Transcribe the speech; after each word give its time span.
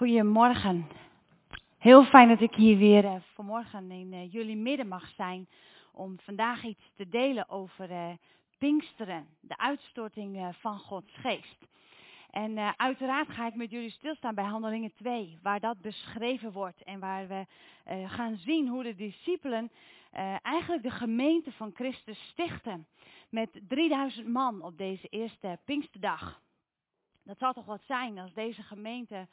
Goedemorgen. 0.00 0.86
Heel 1.78 2.04
fijn 2.04 2.28
dat 2.28 2.40
ik 2.40 2.54
hier 2.54 2.76
weer 2.76 3.04
uh, 3.04 3.14
vanmorgen 3.34 3.90
in 3.90 4.12
uh, 4.12 4.32
jullie 4.32 4.56
midden 4.56 4.88
mag 4.88 5.08
zijn 5.16 5.48
om 5.92 6.18
vandaag 6.20 6.64
iets 6.64 6.92
te 6.96 7.08
delen 7.08 7.48
over 7.48 7.90
uh, 7.90 8.08
Pinksteren, 8.58 9.26
de 9.40 9.58
uitstorting 9.58 10.54
van 10.60 10.78
Gods 10.78 11.12
geest. 11.14 11.66
En 12.30 12.78
uiteraard 12.78 13.28
ga 13.30 13.46
ik 13.46 13.54
met 13.54 13.70
jullie 13.70 13.90
stilstaan 13.90 14.34
bij 14.34 14.44
Handelingen 14.44 14.94
2, 14.94 15.38
waar 15.42 15.60
dat 15.60 15.80
beschreven 15.80 16.52
wordt 16.52 16.82
en 16.82 17.00
waar 17.00 17.28
we 17.28 17.46
gaan 18.06 18.36
zien 18.36 18.68
hoe 18.68 18.82
de 18.82 18.94
discipelen 18.94 19.70
eigenlijk 20.42 20.82
de 20.82 20.90
gemeente 20.90 21.52
van 21.52 21.70
Christus 21.74 22.28
stichten 22.28 22.86
met 23.30 23.60
3000 23.68 24.28
man 24.28 24.62
op 24.62 24.78
deze 24.78 25.06
eerste 25.08 25.58
Pinksterdag. 25.64 26.40
Dat 27.24 27.38
zal 27.38 27.52
toch 27.52 27.66
wat 27.66 27.82
zijn 27.86 28.18
als 28.18 28.34
deze 28.34 28.62
gemeente 28.62 29.28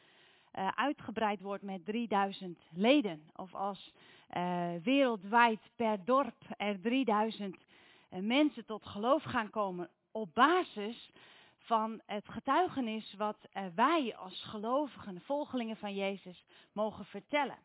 uh, 0.57 0.67
uitgebreid 0.67 1.41
wordt 1.41 1.63
met 1.63 1.85
3000 1.85 2.59
leden. 2.69 3.29
Of 3.35 3.55
als 3.55 3.93
uh, 4.37 4.69
wereldwijd 4.83 5.59
per 5.75 6.05
dorp 6.05 6.35
er 6.57 6.81
3000 6.81 7.55
uh, 7.55 7.61
eh, 8.09 8.23
mensen 8.23 8.65
tot 8.65 8.85
geloof 8.85 9.23
gaan 9.23 9.49
komen 9.49 9.89
op 10.11 10.33
basis 10.33 11.11
van 11.57 12.01
het 12.05 12.29
getuigenis 12.29 13.13
wat 13.17 13.37
wij 13.75 14.15
als 14.15 14.43
gelovigen, 14.43 15.21
volgelingen 15.21 15.77
van 15.77 15.95
Jezus, 15.95 16.45
mogen 16.71 17.05
vertellen. 17.05 17.57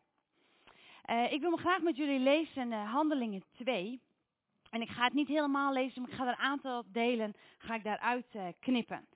ik 1.29 1.41
wil 1.41 1.49
me 1.49 1.57
graag 1.57 1.81
met 1.81 1.95
jullie 1.95 2.19
lezen 2.19 2.71
Handelingen 2.71 3.43
2. 3.51 4.01
En 4.69 4.81
ik 4.81 4.89
ga 4.89 5.03
het 5.03 5.13
niet 5.13 5.27
helemaal 5.27 5.73
lezen, 5.73 6.01
maar 6.01 6.11
ik 6.11 6.17
ga 6.17 6.23
er 6.23 6.29
een 6.29 6.45
aantal 6.45 6.83
delen 6.87 7.33
ga 7.57 7.75
ik 7.75 7.83
daaruit 7.83 8.37
knippen. 8.59 9.07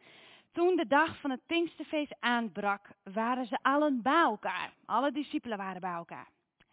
Toen 0.58 0.76
de 0.76 0.88
dag 0.88 1.20
van 1.20 1.30
het 1.30 1.46
Pinksterfeest 1.46 2.16
aanbrak, 2.20 2.90
waren 3.04 3.46
ze 3.46 3.58
allen 3.62 4.02
bij 4.02 4.22
elkaar. 4.22 4.74
Alle 4.86 5.12
discipelen 5.12 5.58
waren 5.58 5.82
bij 5.82 5.94
elkaar. 5.94 6.28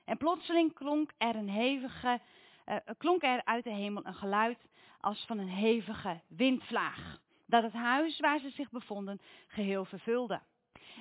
En 0.05 0.17
plotseling 0.17 0.75
klonk 0.75 1.13
er, 1.19 1.37
een 1.37 1.49
hevige, 1.49 2.21
uh, 2.67 2.77
klonk 2.99 3.23
er 3.23 3.45
uit 3.45 3.65
de 3.65 3.71
hemel 3.71 4.07
een 4.07 4.15
geluid 4.15 4.59
als 5.01 5.25
van 5.27 5.39
een 5.39 5.49
hevige 5.49 6.21
windvlaag. 6.29 7.19
Dat 7.47 7.63
het 7.63 7.73
huis 7.73 8.21
waar 8.21 8.39
ze 8.39 8.51
zich 8.51 8.71
bevonden 8.71 9.21
geheel 9.47 9.85
vervulde. 9.85 10.41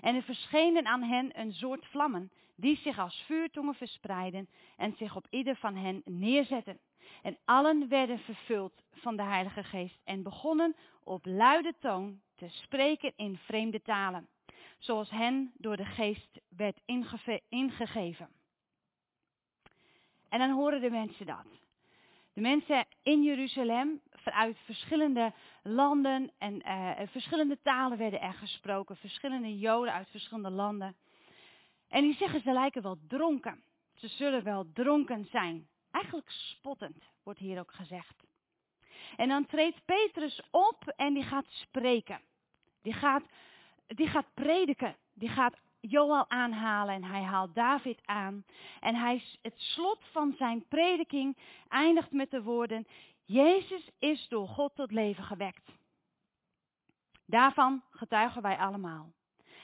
En 0.02 0.16
er 0.16 0.23
verschenen 0.23 0.86
aan 0.86 1.03
hen 1.03 1.40
een 1.40 1.53
soort 1.53 1.86
vlammen, 1.86 2.31
die 2.56 2.78
zich 2.78 3.00
als 3.00 3.23
vuurtongen 3.26 3.76
verspreidden 3.76 4.50
en 4.78 4.96
zich 4.98 5.16
op 5.16 5.28
ieder 5.30 5.56
van 5.56 5.76
hen 5.76 6.02
neerzetten. 6.06 6.80
En 7.22 7.38
allen 7.46 7.88
werden 7.88 8.20
vervuld 8.20 8.84
van 8.92 9.16
de 9.16 9.23
Heilige 9.23 9.64
Geest 9.64 10.00
en 10.04 10.23
begonnen 10.23 10.76
op 11.04 11.26
luide 11.26 11.74
toon 11.80 12.22
te 12.36 12.50
spreken 12.50 13.14
in 13.16 13.38
vreemde 13.38 13.81
talen, 13.81 14.28
zoals 14.78 15.09
hen 15.09 15.52
door 15.58 15.78
de 15.78 15.86
geest 15.86 16.40
werd 16.50 16.80
ingegeven. 17.50 18.30
En 20.30 20.40
dan 20.40 20.52
horen 20.52 20.81
de 20.81 20.90
mensen 20.90 21.26
dat. 21.26 21.46
De 22.34 22.42
mensen 22.42 22.86
in 23.04 23.24
Jeruzalem, 23.24 24.02
vanuit 24.12 24.58
verschillende 24.66 25.34
landen 25.64 26.31
en 26.38 26.62
uh, 26.68 26.92
verschillende 27.06 27.58
talen 27.62 27.98
werden 27.98 28.22
er 28.22 28.34
gesproken, 28.34 28.96
verschillende 28.96 29.59
Joden 29.59 29.94
uit 29.94 30.09
verschillende 30.09 30.50
landen. 30.50 30.96
En 31.94 32.02
die 32.02 32.16
zeggen 32.16 32.41
ze 32.41 32.52
lijken 32.52 32.81
wel 32.81 32.97
dronken. 33.08 33.63
Ze 33.94 34.08
zullen 34.08 34.44
wel 34.44 34.72
dronken 34.73 35.25
zijn. 35.25 35.67
Eigenlijk 35.91 36.30
spottend, 36.30 37.03
wordt 37.23 37.39
hier 37.39 37.59
ook 37.59 37.72
gezegd. 37.73 38.23
En 39.16 39.27
dan 39.27 39.45
treedt 39.45 39.85
Petrus 39.85 40.41
op 40.52 40.94
en 40.95 41.13
die 41.13 41.23
gaat 41.23 41.45
spreken. 41.47 42.22
Die 42.81 42.94
gaat, 42.94 43.23
die 43.88 44.07
gaat 44.07 44.34
prediken. 44.34 44.95
Die 45.13 45.29
gaat 45.29 45.56
Joel 45.79 46.29
aanhalen 46.29 46.95
en 46.95 47.03
hij 47.03 47.23
haalt 47.23 47.56
David 47.56 48.00
aan. 48.06 48.45
En 48.79 48.95
hij, 48.95 49.23
het 49.41 49.59
slot 49.59 50.00
van 50.12 50.34
zijn 50.38 50.68
prediking 50.68 51.38
eindigt 51.68 52.12
met 52.12 52.31
de 52.31 52.44
woorden, 52.44 52.88
Jezus 53.25 53.89
is 54.00 54.28
door 54.28 54.47
God 54.47 54.75
tot 54.75 54.91
leven 54.91 55.23
gewekt. 55.23 55.72
Daarvan 57.25 57.84
getuigen 57.89 58.41
wij 58.41 58.57
allemaal. 58.57 59.13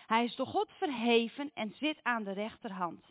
Hij 0.09 0.23
is 0.23 0.35
door 0.35 0.47
God 0.47 0.71
verheven 0.71 1.51
en 1.53 1.73
zit 1.73 2.03
aan 2.03 2.23
de 2.23 2.31
rechterhand. 2.31 3.05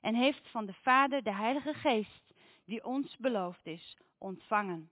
En 0.00 0.14
heeft 0.14 0.48
van 0.48 0.66
de 0.66 0.72
Vader 0.72 1.22
de 1.22 1.34
Heilige 1.34 1.74
Geest, 1.74 2.34
die 2.64 2.84
ons 2.84 3.16
beloofd 3.16 3.66
is, 3.66 3.96
ontvangen. 4.18 4.90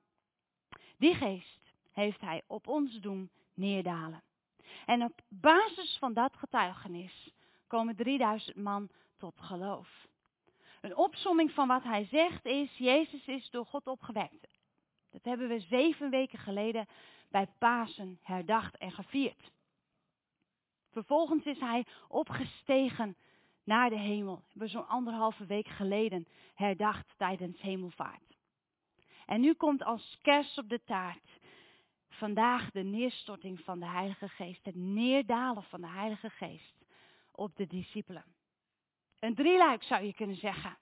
Die 0.99 1.15
geest 1.15 1.73
heeft 1.93 2.21
hij 2.21 2.43
op 2.47 2.67
ons 2.67 3.01
doen 3.01 3.31
neerdalen. 3.55 4.23
En 4.87 5.05
op 5.05 5.21
basis 5.29 5.97
van 5.99 6.15
dat 6.15 6.37
getuigenis 6.37 7.33
komen 7.67 7.97
3000 7.97 8.57
man 8.57 8.89
tot 9.17 9.41
geloof. 9.41 10.07
Een 10.81 10.97
opsomming 10.97 11.53
van 11.53 11.69
wat 11.69 11.83
hij 11.83 12.05
zegt 12.05 12.45
is, 12.45 12.77
Jezus 12.77 13.27
is 13.27 13.51
door 13.51 13.67
God 13.67 13.87
opgewekt. 13.87 14.57
Dat 15.11 15.25
hebben 15.25 15.49
we 15.49 15.61
zeven 15.61 16.11
weken 16.11 16.39
geleden 16.39 16.87
bij 17.31 17.47
Pasen 17.59 18.19
herdacht 18.23 18.77
en 18.77 18.93
gevierd. 18.93 19.57
Vervolgens 20.91 21.45
is 21.45 21.61
hij 21.61 21.87
opgestegen 22.09 23.17
naar 23.65 23.91
de 23.91 23.99
hemel. 23.99 24.35
Dat 24.35 24.45
hebben 24.49 24.67
we 24.67 24.69
zo'n 24.69 24.89
anderhalve 24.89 25.47
week 25.47 25.69
geleden 25.69 26.27
herdacht 26.55 27.15
tijdens 27.17 27.61
hemelvaart. 27.61 28.37
En 29.27 29.41
nu 29.41 29.55
komt 29.55 29.85
als 29.85 30.19
kers 30.23 30.59
op 30.59 30.69
de 30.69 30.83
taart 30.85 31.39
vandaag 32.09 32.71
de 32.71 32.83
neerstorting 32.83 33.61
van 33.61 33.79
de 33.79 33.87
Heilige 33.87 34.29
Geest, 34.29 34.65
het 34.65 34.75
neerdalen 34.75 35.63
van 35.63 35.81
de 35.81 35.89
Heilige 35.89 36.31
Geest 36.31 36.85
op 37.33 37.57
de 37.57 37.67
discipelen. 37.67 38.25
Een 39.19 39.35
drieluik 39.35 39.83
zou 39.83 40.05
je 40.05 40.15
kunnen 40.15 40.37
zeggen. 40.37 40.79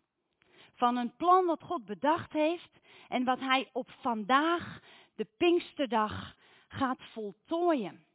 Van 0.75 0.97
een 0.97 1.17
plan 1.17 1.47
wat 1.47 1.63
God 1.63 1.85
bedacht 1.85 2.33
heeft 2.33 2.81
en 3.09 3.25
wat 3.25 3.41
hij 3.41 3.69
op 3.73 3.91
vandaag, 3.91 4.81
de 5.15 5.27
Pinksterdag, 5.37 6.37
gaat 6.69 7.03
voltooien. 7.03 8.06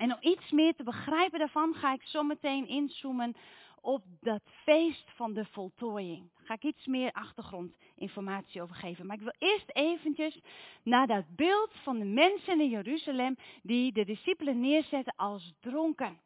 En 0.00 0.12
om 0.12 0.18
iets 0.20 0.50
meer 0.50 0.74
te 0.74 0.82
begrijpen 0.82 1.38
daarvan 1.38 1.74
ga 1.74 1.92
ik 1.92 2.02
zo 2.02 2.22
meteen 2.22 2.68
inzoomen 2.68 3.36
op 3.80 4.04
dat 4.20 4.42
feest 4.64 5.10
van 5.14 5.32
de 5.32 5.44
voltooiing. 5.44 6.30
Daar 6.34 6.46
ga 6.46 6.54
ik 6.54 6.62
iets 6.62 6.86
meer 6.86 7.12
achtergrondinformatie 7.12 8.62
over 8.62 8.74
geven. 8.74 9.06
Maar 9.06 9.16
ik 9.16 9.22
wil 9.22 9.34
eerst 9.38 9.70
eventjes 9.72 10.40
naar 10.82 11.06
dat 11.06 11.24
beeld 11.36 11.70
van 11.82 11.98
de 11.98 12.04
mensen 12.04 12.60
in 12.60 12.68
Jeruzalem 12.68 13.36
die 13.62 13.92
de 13.92 14.04
discipelen 14.04 14.60
neerzetten 14.60 15.14
als 15.16 15.54
dronken. 15.60 16.20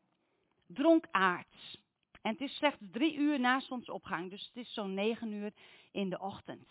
Dronkaards. 0.67 1.79
En 2.23 2.33
het 2.33 2.41
is 2.41 2.57
slechts 2.57 2.81
drie 2.93 3.17
uur 3.17 3.41
na 3.41 3.61
zonsopgang, 3.61 4.31
dus 4.31 4.47
het 4.47 4.67
is 4.67 4.75
zo'n 4.75 4.95
negen 4.95 5.33
uur 5.33 5.53
in 5.93 6.11
de 6.11 6.21
ochtend. 6.21 6.69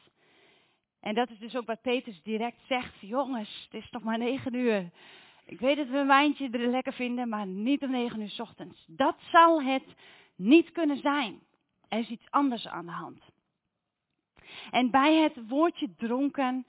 En 0.99 1.15
dat 1.15 1.29
is 1.29 1.39
dus 1.39 1.55
ook 1.55 1.65
wat 1.65 1.81
Petrus 1.81 2.21
direct 2.21 2.59
zegt. 2.67 2.99
Jongens, 2.99 3.67
het 3.71 3.83
is 3.83 3.89
nog 3.89 4.03
maar 4.03 4.17
negen 4.17 4.53
uur. 4.53 4.91
Ik 5.45 5.59
weet 5.59 5.77
dat 5.77 5.87
we 5.87 5.97
een 5.97 6.07
wijntje 6.07 6.49
er 6.49 6.67
lekker 6.67 6.93
vinden, 6.93 7.29
maar 7.29 7.47
niet 7.47 7.83
om 7.83 7.91
negen 7.91 8.21
uur 8.21 8.29
s 8.29 8.39
ochtends. 8.39 8.85
Dat 8.87 9.15
zal 9.31 9.63
het 9.63 9.95
niet 10.35 10.71
kunnen 10.71 10.97
zijn. 10.97 11.39
Er 11.87 11.99
is 11.99 12.09
iets 12.09 12.27
anders 12.29 12.67
aan 12.67 12.85
de 12.85 12.91
hand. 12.91 13.21
En 14.71 14.91
bij 14.91 15.15
het 15.15 15.47
woordje 15.47 15.95
dronken 15.97 16.65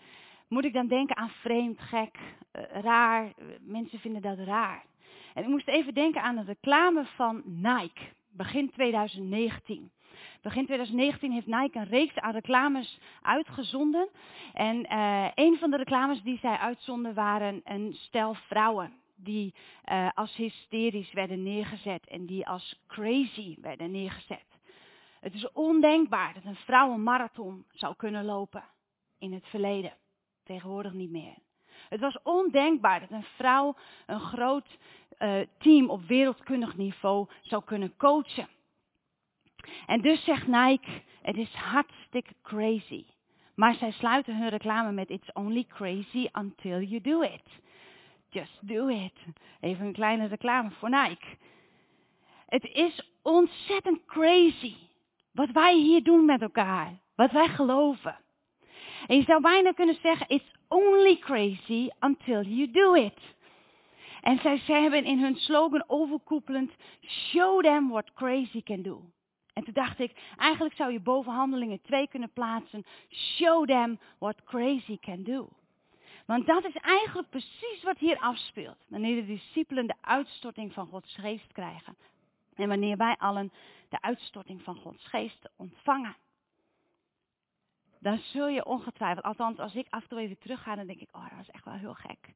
moet 0.48 0.64
ik 0.64 0.72
dan 0.72 0.86
denken 0.86 1.16
aan 1.16 1.30
vreemd, 1.30 1.80
gek, 1.80 2.18
eh, 2.50 2.62
raar. 2.80 3.32
Mensen 3.60 3.98
vinden 3.98 4.22
dat 4.22 4.38
raar. 4.38 4.84
En 5.34 5.42
ik 5.42 5.48
moest 5.48 5.68
even 5.68 5.94
denken 5.94 6.22
aan 6.22 6.36
de 6.36 6.44
reclame 6.44 7.04
van 7.04 7.42
Nike, 7.44 8.02
begin 8.30 8.70
2019. 8.70 9.90
Begin 10.44 10.66
2019 10.66 11.32
heeft 11.32 11.46
Nike 11.46 11.78
een 11.78 11.84
reeks 11.84 12.18
aan 12.18 12.32
reclames 12.32 12.98
uitgezonden. 13.22 14.08
En 14.52 14.92
uh, 14.92 15.26
een 15.34 15.58
van 15.58 15.70
de 15.70 15.76
reclames 15.76 16.22
die 16.22 16.38
zij 16.38 16.56
uitzonden 16.56 17.14
waren 17.14 17.60
een 17.64 17.94
stel 17.94 18.34
vrouwen 18.34 18.92
die 19.16 19.54
uh, 19.92 20.08
als 20.14 20.36
hysterisch 20.36 21.12
werden 21.12 21.42
neergezet 21.42 22.06
en 22.06 22.26
die 22.26 22.46
als 22.46 22.80
crazy 22.86 23.56
werden 23.60 23.90
neergezet. 23.90 24.44
Het 25.20 25.34
is 25.34 25.52
ondenkbaar 25.52 26.34
dat 26.34 26.44
een 26.44 26.56
vrouw 26.56 26.92
een 26.92 27.02
marathon 27.02 27.64
zou 27.72 27.94
kunnen 27.96 28.24
lopen 28.24 28.64
in 29.18 29.32
het 29.32 29.46
verleden. 29.46 29.92
Tegenwoordig 30.42 30.92
niet 30.92 31.10
meer. 31.10 31.34
Het 31.88 32.00
was 32.00 32.22
ondenkbaar 32.22 33.00
dat 33.00 33.10
een 33.10 33.26
vrouw 33.36 33.76
een 34.06 34.20
groot 34.20 34.78
uh, 35.18 35.40
team 35.58 35.90
op 35.90 36.02
wereldkundig 36.02 36.76
niveau 36.76 37.28
zou 37.40 37.64
kunnen 37.64 37.96
coachen. 37.96 38.48
En 39.86 40.00
dus 40.00 40.24
zegt 40.24 40.46
Nike, 40.46 40.90
het 41.22 41.36
is 41.36 41.54
hartstikke 41.54 42.34
crazy. 42.42 43.04
Maar 43.54 43.74
zij 43.74 43.90
sluiten 43.90 44.36
hun 44.36 44.48
reclame 44.48 44.92
met 44.92 45.10
It's 45.10 45.32
only 45.32 45.64
crazy 45.64 46.28
until 46.32 46.80
you 46.80 47.00
do 47.00 47.20
it. 47.20 47.42
Just 48.28 48.68
do 48.68 48.88
it. 48.88 49.12
Even 49.60 49.86
een 49.86 49.92
kleine 49.92 50.26
reclame 50.26 50.70
voor 50.70 50.90
Nike. 50.90 51.26
Het 52.46 52.64
is 52.64 53.12
ontzettend 53.22 54.04
crazy 54.04 54.74
wat 55.32 55.50
wij 55.50 55.74
hier 55.74 56.02
doen 56.02 56.24
met 56.24 56.42
elkaar. 56.42 56.98
Wat 57.14 57.30
wij 57.30 57.48
geloven. 57.48 58.16
En 59.06 59.16
je 59.16 59.22
zou 59.22 59.40
bijna 59.40 59.72
kunnen 59.72 59.98
zeggen, 60.02 60.28
it's 60.28 60.52
only 60.68 61.18
crazy 61.18 61.88
until 62.00 62.42
you 62.42 62.70
do 62.70 62.94
it. 62.94 63.18
En 64.20 64.38
zij, 64.38 64.58
zij 64.58 64.82
hebben 64.82 65.04
in 65.04 65.18
hun 65.18 65.36
slogan 65.36 65.84
overkoepelend, 65.86 66.72
show 67.06 67.62
them 67.62 67.88
what 67.88 68.12
crazy 68.14 68.62
can 68.62 68.82
do. 68.82 69.12
En 69.54 69.64
toen 69.64 69.74
dacht 69.74 69.98
ik, 69.98 70.12
eigenlijk 70.36 70.74
zou 70.74 70.92
je 70.92 71.00
boven 71.00 71.32
handelingen 71.32 71.80
2 71.80 72.08
kunnen 72.08 72.32
plaatsen, 72.32 72.84
show 73.10 73.66
them 73.66 73.98
what 74.18 74.44
crazy 74.44 74.98
can 74.98 75.22
do. 75.22 75.48
Want 76.26 76.46
dat 76.46 76.64
is 76.64 76.76
eigenlijk 76.76 77.30
precies 77.30 77.82
wat 77.82 77.98
hier 77.98 78.18
afspeelt. 78.18 78.84
Wanneer 78.88 79.14
de 79.14 79.26
discipelen 79.26 79.86
de 79.86 79.94
uitstorting 80.00 80.72
van 80.72 80.86
Gods 80.86 81.14
geest 81.14 81.52
krijgen. 81.52 81.96
En 82.54 82.68
wanneer 82.68 82.96
wij 82.96 83.16
allen 83.18 83.52
de 83.88 84.00
uitstorting 84.00 84.62
van 84.62 84.76
Gods 84.76 85.06
geest 85.06 85.48
ontvangen. 85.56 86.16
Dan 87.98 88.18
zul 88.18 88.48
je 88.48 88.64
ongetwijfeld, 88.64 89.24
althans 89.24 89.58
als 89.58 89.74
ik 89.74 89.86
af 89.90 90.02
en 90.02 90.08
toe 90.08 90.18
even 90.18 90.38
terugga, 90.38 90.74
dan 90.74 90.86
denk 90.86 91.00
ik, 91.00 91.08
oh 91.12 91.30
dat 91.30 91.40
is 91.40 91.50
echt 91.50 91.64
wel 91.64 91.74
heel 91.74 91.94
gek. 91.94 92.32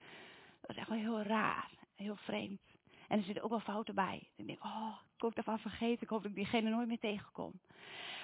Dat 0.61 0.71
is 0.71 0.77
echt 0.77 0.89
wel 0.89 0.99
heel 0.99 1.23
raar, 1.23 1.71
heel 1.95 2.17
vreemd. 2.17 2.61
En 3.09 3.19
er 3.19 3.25
zitten 3.25 3.45
ook 3.45 3.51
wel 3.51 3.61
fouten 3.61 3.95
bij. 3.95 4.29
Ik 4.37 4.47
denk, 4.47 4.65
oh, 4.65 4.95
ik 5.17 5.21
hoop 5.21 5.35
daarvan 5.35 5.59
vergeten. 5.59 6.03
Ik 6.03 6.09
hoop 6.09 6.23
dat 6.23 6.31
ik 6.31 6.37
diegene 6.37 6.71
nooit 6.71 6.89
meer 6.89 6.99
tegenkom. 6.99 7.53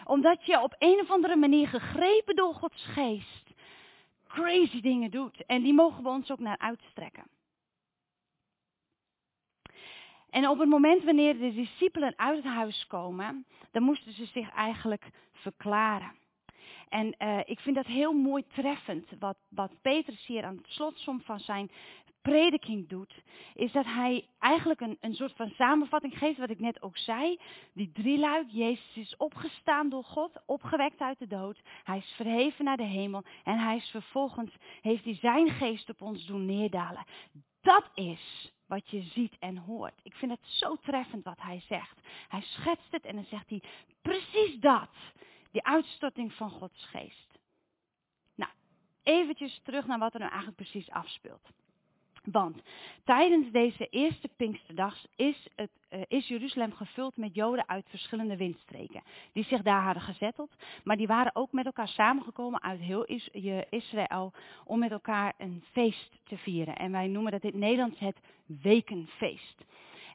Omdat 0.04 0.46
je 0.46 0.62
op 0.62 0.74
een 0.78 1.00
of 1.00 1.10
andere 1.10 1.36
manier 1.36 1.68
gegrepen 1.68 2.36
door 2.36 2.54
Gods 2.54 2.84
geest 2.84 3.52
crazy 4.34 4.80
dingen 4.80 5.10
doet. 5.10 5.46
En 5.46 5.62
die 5.62 5.74
mogen 5.74 6.02
we 6.02 6.08
ons 6.08 6.30
ook 6.30 6.38
naar 6.38 6.58
uitstrekken. 6.58 7.24
En 10.30 10.48
op 10.48 10.58
het 10.58 10.68
moment 10.68 11.04
wanneer 11.04 11.38
de 11.38 11.54
discipelen 11.54 12.12
uit 12.16 12.44
het 12.44 12.52
huis 12.52 12.86
komen, 12.86 13.46
dan 13.70 13.82
moesten 13.82 14.12
ze 14.12 14.26
zich 14.26 14.50
eigenlijk 14.50 15.10
verklaren. 15.32 16.12
En 16.88 17.14
uh, 17.18 17.38
ik 17.44 17.60
vind 17.60 17.76
dat 17.76 17.86
heel 17.86 18.12
mooi 18.12 18.46
treffend, 18.46 19.08
wat, 19.18 19.36
wat 19.48 19.80
Petrus 19.82 20.26
hier 20.26 20.44
aan 20.44 20.56
het 20.56 20.66
slotsom 20.68 21.20
van 21.20 21.40
zijn 21.40 21.70
prediking 22.30 22.88
doet, 22.88 23.14
is 23.54 23.72
dat 23.72 23.84
hij 23.84 24.26
eigenlijk 24.38 24.80
een, 24.80 24.96
een 25.00 25.14
soort 25.14 25.36
van 25.36 25.50
samenvatting 25.50 26.18
geeft, 26.18 26.38
wat 26.38 26.50
ik 26.50 26.60
net 26.60 26.82
ook 26.82 26.96
zei. 26.96 27.40
Die 27.72 27.92
drieluik, 27.92 28.50
Jezus 28.50 28.96
is 28.96 29.16
opgestaan 29.16 29.88
door 29.88 30.04
God, 30.04 30.42
opgewekt 30.46 31.00
uit 31.00 31.18
de 31.18 31.26
dood. 31.26 31.60
Hij 31.82 31.98
is 31.98 32.12
verheven 32.16 32.64
naar 32.64 32.76
de 32.76 32.82
hemel 32.82 33.22
en 33.44 33.58
hij 33.58 33.76
is 33.76 33.88
vervolgens, 33.90 34.52
heeft 34.80 35.04
hij 35.04 35.14
zijn 35.14 35.48
geest 35.50 35.88
op 35.88 36.02
ons 36.02 36.26
doen 36.26 36.46
neerdalen. 36.46 37.04
Dat 37.60 37.90
is 37.94 38.52
wat 38.66 38.90
je 38.90 39.02
ziet 39.02 39.36
en 39.38 39.56
hoort. 39.56 40.00
Ik 40.02 40.14
vind 40.14 40.30
het 40.30 40.46
zo 40.46 40.76
treffend 40.76 41.24
wat 41.24 41.40
hij 41.40 41.60
zegt. 41.68 42.00
Hij 42.28 42.42
schetst 42.42 42.90
het 42.92 43.04
en 43.04 43.14
dan 43.14 43.24
zegt 43.24 43.48
hij 43.48 43.62
precies 44.02 44.60
dat. 44.60 44.90
Die 45.50 45.64
uitstorting 45.64 46.32
van 46.32 46.50
Gods 46.50 46.84
geest. 46.84 47.38
Nou, 48.34 48.50
eventjes 49.02 49.60
terug 49.62 49.86
naar 49.86 49.98
wat 49.98 50.12
er 50.12 50.18
nou 50.18 50.32
eigenlijk 50.32 50.62
precies 50.62 50.90
afspeelt. 50.90 51.48
Want 52.24 52.62
tijdens 53.04 53.50
deze 53.50 53.86
eerste 53.86 54.28
Pinksterdag 54.36 55.06
is, 55.16 55.48
het, 55.56 55.70
uh, 55.90 56.00
is 56.08 56.28
Jeruzalem 56.28 56.72
gevuld 56.72 57.16
met 57.16 57.34
Joden 57.34 57.68
uit 57.68 57.86
verschillende 57.88 58.36
windstreken. 58.36 59.02
Die 59.32 59.44
zich 59.44 59.62
daar 59.62 59.82
hadden 59.82 60.02
gezetteld. 60.02 60.50
Maar 60.84 60.96
die 60.96 61.06
waren 61.06 61.36
ook 61.36 61.52
met 61.52 61.66
elkaar 61.66 61.88
samengekomen 61.88 62.62
uit 62.62 62.80
heel 62.80 63.04
Israël 63.70 64.32
om 64.64 64.78
met 64.78 64.90
elkaar 64.90 65.34
een 65.38 65.64
feest 65.72 66.10
te 66.24 66.36
vieren. 66.36 66.76
En 66.76 66.90
wij 66.90 67.06
noemen 67.06 67.32
dat 67.32 67.42
in 67.42 67.50
het 67.50 67.58
Nederlands 67.58 67.98
het 67.98 68.20
Wekenfeest. 68.46 69.64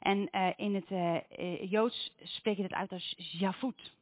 En 0.00 0.28
uh, 0.32 0.48
in 0.56 0.74
het 0.74 0.90
uh, 0.90 1.70
Joods 1.70 2.12
spreek 2.22 2.56
je 2.56 2.62
dat 2.62 2.72
uit 2.72 2.92
als 2.92 3.14
Javut. 3.16 3.98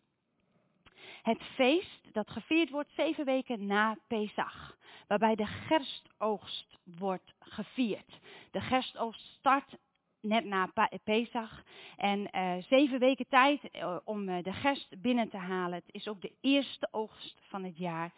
Het 1.29 1.43
feest 1.43 2.13
dat 2.13 2.31
gevierd 2.31 2.71
wordt 2.71 2.91
zeven 2.91 3.25
weken 3.25 3.67
na 3.67 3.97
Pesach 4.07 4.77
waarbij 5.07 5.35
de 5.35 5.47
gerstoogst 5.47 6.79
wordt 6.85 7.35
gevierd. 7.39 8.19
De 8.51 8.61
gerstoogst 8.61 9.21
start 9.39 9.77
net 10.21 10.45
na 10.45 10.73
Pesach 11.05 11.63
en 11.97 12.29
uh, 12.33 12.63
zeven 12.63 12.99
weken 12.99 13.29
tijd 13.29 13.61
uh, 13.73 13.97
om 14.05 14.29
uh, 14.29 14.43
de 14.43 14.53
gerst 14.53 15.01
binnen 15.03 15.29
te 15.29 15.37
halen. 15.37 15.79
Het 15.79 15.95
is 15.95 16.09
ook 16.09 16.21
de 16.21 16.33
eerste 16.41 16.89
oogst 16.91 17.41
van 17.49 17.65
het 17.65 17.79
jaar. 17.79 18.13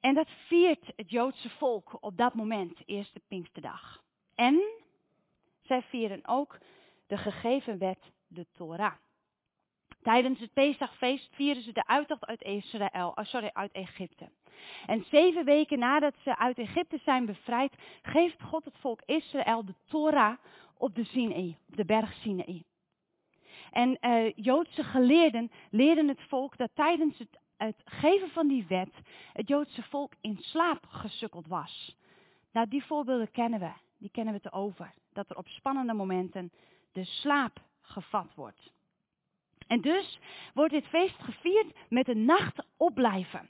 En 0.00 0.14
dat 0.14 0.28
viert 0.46 0.92
het 0.96 1.10
Joodse 1.10 1.50
volk 1.50 1.96
op 2.00 2.16
dat 2.16 2.34
moment, 2.34 2.82
eerste 2.86 3.20
Pinksterdag. 3.28 4.02
En 4.34 4.62
zij 5.62 5.82
vieren 5.82 6.20
ook 6.26 6.58
de 7.06 7.16
gegeven 7.16 7.78
wet, 7.78 8.12
de 8.26 8.46
Torah. 8.52 8.94
Tijdens 10.04 10.40
het 10.40 10.52
Pesachfeest 10.52 11.34
vieren 11.34 11.62
ze 11.62 11.72
de 11.72 11.86
uittocht 11.86 12.26
uit 12.26 12.42
Israël, 12.42 13.12
oh 13.14 13.24
sorry, 13.24 13.50
uit 13.52 13.72
Egypte. 13.72 14.30
En 14.86 15.04
zeven 15.10 15.44
weken 15.44 15.78
nadat 15.78 16.14
ze 16.22 16.36
uit 16.38 16.58
Egypte 16.58 16.98
zijn 17.04 17.26
bevrijd, 17.26 17.72
geeft 18.02 18.42
God 18.42 18.64
het 18.64 18.78
volk 18.78 19.00
Israël 19.04 19.64
de 19.64 19.74
Torah 19.84 20.36
op 20.76 20.94
de 20.94 21.04
Sinaï, 21.04 21.56
op 21.68 21.76
de 21.76 21.84
berg 21.84 22.12
Sinaï. 22.12 22.64
En 23.70 23.98
uh, 24.00 24.32
Joodse 24.36 24.84
geleerden 24.84 25.50
leerden 25.70 26.08
het 26.08 26.22
volk 26.22 26.56
dat 26.56 26.70
tijdens 26.74 27.18
het, 27.18 27.38
het 27.56 27.82
geven 27.84 28.30
van 28.30 28.48
die 28.48 28.66
wet 28.68 28.94
het 29.32 29.48
Joodse 29.48 29.82
volk 29.82 30.12
in 30.20 30.36
slaap 30.40 30.86
gesukkeld 30.86 31.46
was. 31.46 31.96
Nou, 32.52 32.68
die 32.68 32.84
voorbeelden 32.84 33.30
kennen 33.30 33.60
we, 33.60 33.72
die 33.98 34.10
kennen 34.10 34.34
we 34.34 34.40
te 34.40 34.52
over. 34.52 34.94
Dat 35.12 35.30
er 35.30 35.36
op 35.36 35.48
spannende 35.48 35.94
momenten 35.94 36.52
de 36.92 37.04
slaap 37.04 37.62
gevat 37.80 38.34
wordt. 38.34 38.73
En 39.66 39.80
dus 39.80 40.18
wordt 40.54 40.72
dit 40.72 40.86
feest 40.86 41.18
gevierd 41.18 41.76
met 41.88 42.08
een 42.08 42.24
nacht 42.24 42.66
opblijven 42.76 43.48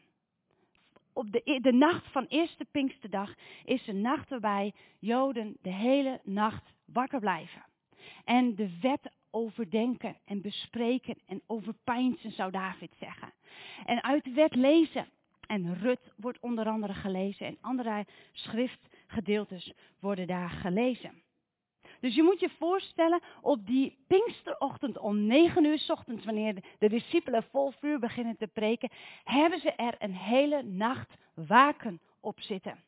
op 1.14 1.32
de, 1.32 1.58
de 1.62 1.72
nacht 1.72 2.12
van 2.12 2.26
eerste 2.28 2.64
Pinksterdag 2.70 3.34
is 3.64 3.86
een 3.86 4.00
nacht 4.00 4.28
waarbij 4.28 4.72
Joden 4.98 5.56
de 5.62 5.72
hele 5.72 6.20
nacht 6.24 6.72
wakker 6.84 7.20
blijven. 7.20 7.64
En 8.24 8.54
de 8.54 8.78
wet 8.80 9.12
overdenken 9.30 10.16
en 10.24 10.40
bespreken 10.40 11.18
en 11.26 11.42
overpeinzen, 11.46 12.32
zou 12.32 12.50
David 12.50 12.94
zeggen. 12.98 13.32
En 13.84 14.02
uit 14.02 14.24
de 14.24 14.32
wet 14.32 14.54
lezen. 14.54 15.08
En 15.46 15.78
Rut 15.78 16.12
wordt 16.16 16.40
onder 16.40 16.66
andere 16.66 16.94
gelezen 16.94 17.46
en 17.46 17.58
andere 17.60 18.06
schriftgedeeltes 18.32 19.72
worden 20.00 20.26
daar 20.26 20.50
gelezen. 20.50 21.22
Dus 22.04 22.14
je 22.14 22.22
moet 22.22 22.40
je 22.40 22.50
voorstellen, 22.58 23.20
op 23.40 23.66
die 23.66 23.96
Pinksterochtend 24.06 24.98
om 24.98 25.26
negen 25.26 25.64
uur 25.64 25.78
s 25.78 25.90
ochtends, 25.90 26.24
wanneer 26.24 26.64
de 26.78 26.88
discipelen 26.88 27.42
vol 27.42 27.70
vuur 27.70 27.98
beginnen 27.98 28.36
te 28.36 28.46
preken, 28.46 28.90
hebben 29.24 29.60
ze 29.60 29.70
er 29.70 29.94
een 29.98 30.14
hele 30.14 30.62
nacht 30.62 31.14
waken 31.34 32.00
op 32.20 32.40
zitten. 32.40 32.82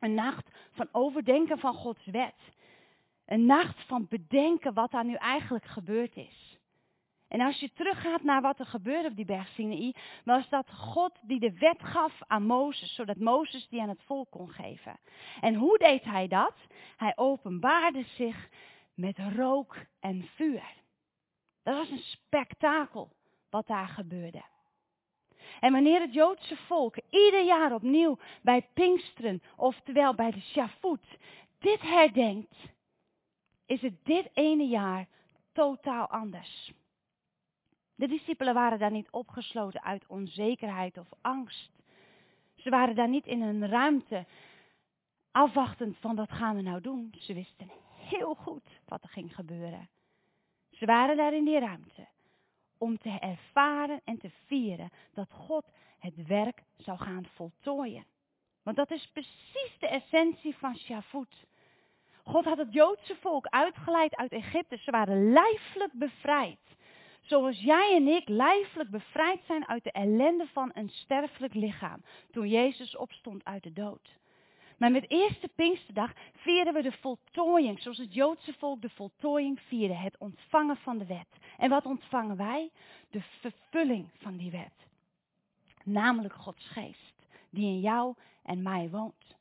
Een 0.00 0.14
nacht 0.14 0.48
van 0.70 0.88
overdenken 0.92 1.58
van 1.58 1.74
Gods 1.74 2.04
wet. 2.04 2.34
Een 3.26 3.46
nacht 3.46 3.86
van 3.86 4.06
bedenken 4.08 4.74
wat 4.74 4.90
daar 4.90 5.04
nu 5.04 5.14
eigenlijk 5.14 5.64
gebeurd 5.64 6.16
is. 6.16 6.41
En 7.32 7.40
als 7.40 7.60
je 7.60 7.72
teruggaat 7.72 8.22
naar 8.22 8.40
wat 8.40 8.58
er 8.58 8.66
gebeurde 8.66 9.08
op 9.08 9.16
die 9.16 9.24
berg 9.24 9.48
Sinaï, 9.48 9.94
was 10.24 10.48
dat 10.48 10.70
God 10.70 11.12
die 11.22 11.40
de 11.40 11.52
wet 11.52 11.82
gaf 11.82 12.20
aan 12.26 12.46
Mozes, 12.46 12.94
zodat 12.94 13.16
Mozes 13.16 13.68
die 13.68 13.80
aan 13.80 13.88
het 13.88 14.02
volk 14.02 14.30
kon 14.30 14.50
geven. 14.50 14.98
En 15.40 15.54
hoe 15.54 15.78
deed 15.78 16.04
hij 16.04 16.28
dat? 16.28 16.54
Hij 16.96 17.12
openbaarde 17.14 18.04
zich 18.04 18.48
met 18.94 19.18
rook 19.36 19.76
en 20.00 20.22
vuur. 20.34 20.62
Dat 21.62 21.76
was 21.76 21.90
een 21.90 22.04
spektakel 22.04 23.12
wat 23.50 23.66
daar 23.66 23.88
gebeurde. 23.88 24.42
En 25.60 25.72
wanneer 25.72 26.00
het 26.00 26.14
Joodse 26.14 26.56
volk 26.56 26.96
ieder 27.10 27.44
jaar 27.44 27.74
opnieuw 27.74 28.18
bij 28.42 28.68
Pinksteren, 28.74 29.42
oftewel 29.56 30.14
bij 30.14 30.30
de 30.30 30.40
Shavuot, 30.40 31.06
dit 31.58 31.80
herdenkt, 31.80 32.56
is 33.66 33.80
het 33.80 34.04
dit 34.04 34.30
ene 34.32 34.66
jaar 34.66 35.08
totaal 35.52 36.06
anders. 36.08 36.72
De 37.94 38.08
discipelen 38.08 38.54
waren 38.54 38.78
daar 38.78 38.90
niet 38.90 39.10
opgesloten 39.10 39.82
uit 39.82 40.06
onzekerheid 40.06 40.98
of 40.98 41.08
angst. 41.20 41.70
Ze 42.54 42.70
waren 42.70 42.94
daar 42.94 43.08
niet 43.08 43.26
in 43.26 43.42
een 43.42 43.68
ruimte 43.68 44.26
afwachtend 45.30 45.96
van 45.98 46.16
wat 46.16 46.30
gaan 46.30 46.56
we 46.56 46.62
nou 46.62 46.80
doen. 46.80 47.14
Ze 47.18 47.34
wisten 47.34 47.70
heel 47.94 48.34
goed 48.34 48.80
wat 48.84 49.02
er 49.02 49.08
ging 49.08 49.34
gebeuren. 49.34 49.88
Ze 50.70 50.86
waren 50.86 51.16
daar 51.16 51.34
in 51.34 51.44
die 51.44 51.58
ruimte 51.58 52.06
om 52.78 52.98
te 52.98 53.18
ervaren 53.20 54.00
en 54.04 54.18
te 54.18 54.30
vieren 54.46 54.90
dat 55.14 55.30
God 55.30 55.64
het 55.98 56.26
werk 56.26 56.62
zou 56.76 56.98
gaan 56.98 57.26
voltooien. 57.34 58.04
Want 58.62 58.76
dat 58.76 58.90
is 58.90 59.10
precies 59.12 59.76
de 59.78 59.88
essentie 59.88 60.56
van 60.56 60.76
Shavuot. 60.76 61.44
God 62.24 62.44
had 62.44 62.58
het 62.58 62.72
Joodse 62.72 63.16
volk 63.16 63.46
uitgeleid 63.46 64.16
uit 64.16 64.32
Egypte. 64.32 64.76
Ze 64.76 64.90
waren 64.90 65.32
lijfelijk 65.32 65.92
bevrijd. 65.92 66.76
Zoals 67.22 67.60
jij 67.60 67.96
en 67.96 68.08
ik 68.08 68.28
lijfelijk 68.28 68.90
bevrijd 68.90 69.40
zijn 69.46 69.68
uit 69.68 69.84
de 69.84 69.92
ellende 69.92 70.46
van 70.46 70.70
een 70.74 70.88
sterfelijk 70.90 71.54
lichaam. 71.54 72.02
Toen 72.30 72.48
Jezus 72.48 72.96
opstond 72.96 73.44
uit 73.44 73.62
de 73.62 73.72
dood. 73.72 74.20
Maar 74.78 74.90
met 74.90 75.10
eerste 75.10 75.48
Pinksterdag 75.48 76.12
vieren 76.32 76.74
we 76.74 76.82
de 76.82 76.92
voltooiing, 76.92 77.80
zoals 77.80 77.98
het 77.98 78.14
Joodse 78.14 78.54
volk 78.58 78.82
de 78.82 78.88
voltooiing 78.88 79.60
vierde, 79.60 79.94
het 79.94 80.18
ontvangen 80.18 80.76
van 80.76 80.98
de 80.98 81.06
wet. 81.06 81.28
En 81.58 81.70
wat 81.70 81.86
ontvangen 81.86 82.36
wij? 82.36 82.70
De 83.10 83.20
vervulling 83.40 84.08
van 84.16 84.36
die 84.36 84.50
wet. 84.50 84.86
Namelijk 85.84 86.34
Gods 86.34 86.68
geest, 86.68 87.26
die 87.50 87.64
in 87.64 87.80
jou 87.80 88.14
en 88.42 88.62
mij 88.62 88.90
woont. 88.90 89.36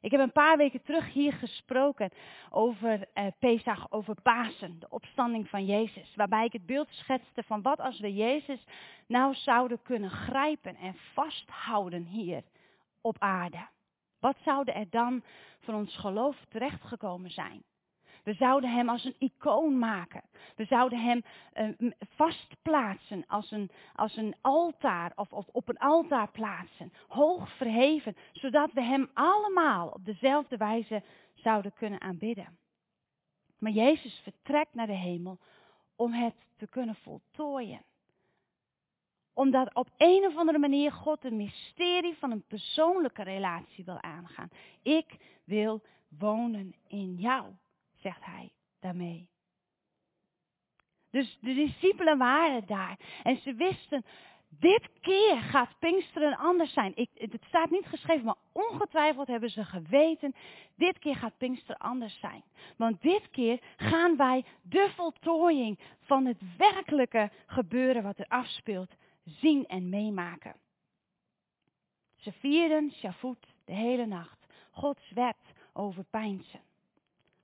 Ik 0.00 0.10
heb 0.10 0.20
een 0.20 0.32
paar 0.32 0.56
weken 0.56 0.82
terug 0.82 1.12
hier 1.12 1.32
gesproken 1.32 2.10
over 2.50 3.08
uh, 3.14 3.26
Pesach, 3.38 3.90
over 3.90 4.14
Pasen, 4.22 4.78
de 4.80 4.86
opstanding 4.88 5.48
van 5.48 5.64
Jezus. 5.64 6.14
Waarbij 6.14 6.44
ik 6.44 6.52
het 6.52 6.66
beeld 6.66 6.88
schetste 6.90 7.42
van 7.42 7.62
wat 7.62 7.80
als 7.80 8.00
we 8.00 8.14
Jezus 8.14 8.64
nou 9.06 9.34
zouden 9.34 9.82
kunnen 9.82 10.10
grijpen 10.10 10.76
en 10.76 10.94
vasthouden 11.12 12.04
hier 12.04 12.42
op 13.00 13.16
aarde. 13.18 13.66
Wat 14.20 14.36
zouden 14.44 14.74
er 14.74 14.90
dan 14.90 15.22
van 15.60 15.74
ons 15.74 15.96
geloof 15.96 16.36
terechtgekomen 16.48 17.30
zijn? 17.30 17.62
We 18.28 18.34
zouden 18.34 18.70
hem 18.70 18.88
als 18.88 19.04
een 19.04 19.14
icoon 19.18 19.78
maken. 19.78 20.22
We 20.56 20.64
zouden 20.64 21.00
hem 21.00 21.22
uh, 21.78 21.90
vastplaatsen 22.00 23.24
als 23.26 23.50
een, 23.50 23.70
als 23.94 24.16
een 24.16 24.34
altaar 24.40 25.12
of, 25.14 25.30
op 25.32 25.68
een 25.68 25.78
altaar 25.78 26.30
plaatsen. 26.30 26.92
Hoog 27.06 27.56
verheven, 27.56 28.16
zodat 28.32 28.72
we 28.72 28.82
hem 28.82 29.10
allemaal 29.14 29.88
op 29.88 30.04
dezelfde 30.04 30.56
wijze 30.56 31.02
zouden 31.34 31.72
kunnen 31.74 32.00
aanbidden. 32.00 32.58
Maar 33.58 33.72
Jezus 33.72 34.20
vertrekt 34.22 34.74
naar 34.74 34.86
de 34.86 34.96
hemel 34.96 35.38
om 35.96 36.12
het 36.12 36.34
te 36.56 36.66
kunnen 36.66 36.94
voltooien 36.94 37.80
omdat 39.34 39.74
op 39.74 39.88
een 39.96 40.26
of 40.26 40.36
andere 40.36 40.58
manier 40.58 40.92
God 40.92 41.24
een 41.24 41.36
mysterie 41.36 42.16
van 42.16 42.30
een 42.30 42.44
persoonlijke 42.46 43.22
relatie 43.22 43.84
wil 43.84 44.02
aangaan. 44.02 44.48
Ik 44.82 45.16
wil 45.44 45.82
wonen 46.08 46.74
in 46.88 47.14
jou 47.14 47.44
zegt 48.00 48.24
hij 48.24 48.52
daarmee. 48.80 49.28
Dus 51.10 51.38
de 51.40 51.54
discipelen 51.54 52.18
waren 52.18 52.66
daar 52.66 52.98
en 53.22 53.36
ze 53.36 53.54
wisten, 53.54 54.04
dit 54.48 54.88
keer 55.00 55.36
gaat 55.36 55.78
Pinksteren 55.78 56.36
anders 56.36 56.72
zijn. 56.72 56.92
Ik, 56.94 57.10
het 57.14 57.44
staat 57.46 57.70
niet 57.70 57.86
geschreven, 57.86 58.24
maar 58.24 58.36
ongetwijfeld 58.52 59.26
hebben 59.26 59.50
ze 59.50 59.64
geweten, 59.64 60.34
dit 60.76 60.98
keer 60.98 61.16
gaat 61.16 61.36
Pinksteren 61.36 61.78
anders 61.78 62.18
zijn. 62.18 62.44
Want 62.76 63.02
dit 63.02 63.30
keer 63.30 63.60
gaan 63.76 64.16
wij 64.16 64.44
de 64.62 64.90
voltooiing 64.96 65.78
van 66.00 66.26
het 66.26 66.56
werkelijke 66.56 67.30
gebeuren 67.46 68.02
wat 68.02 68.18
er 68.18 68.28
afspeelt 68.28 68.94
zien 69.24 69.66
en 69.66 69.88
meemaken. 69.88 70.56
Ze 72.16 72.32
vierden 72.32 72.92
Shavuot 72.92 73.46
de 73.64 73.74
hele 73.74 74.06
nacht, 74.06 74.46
Gods 74.70 75.12
over 75.72 76.04
pijnsen. 76.04 76.60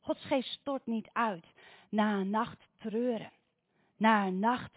Gods 0.04 0.25
geest 0.25 0.49
stort 0.49 0.87
niet 0.87 1.08
uit 1.12 1.46
na 1.88 2.14
een 2.14 2.30
nacht 2.30 2.68
treuren. 2.78 3.32
Na 3.96 4.26
een 4.26 4.38
nacht 4.38 4.73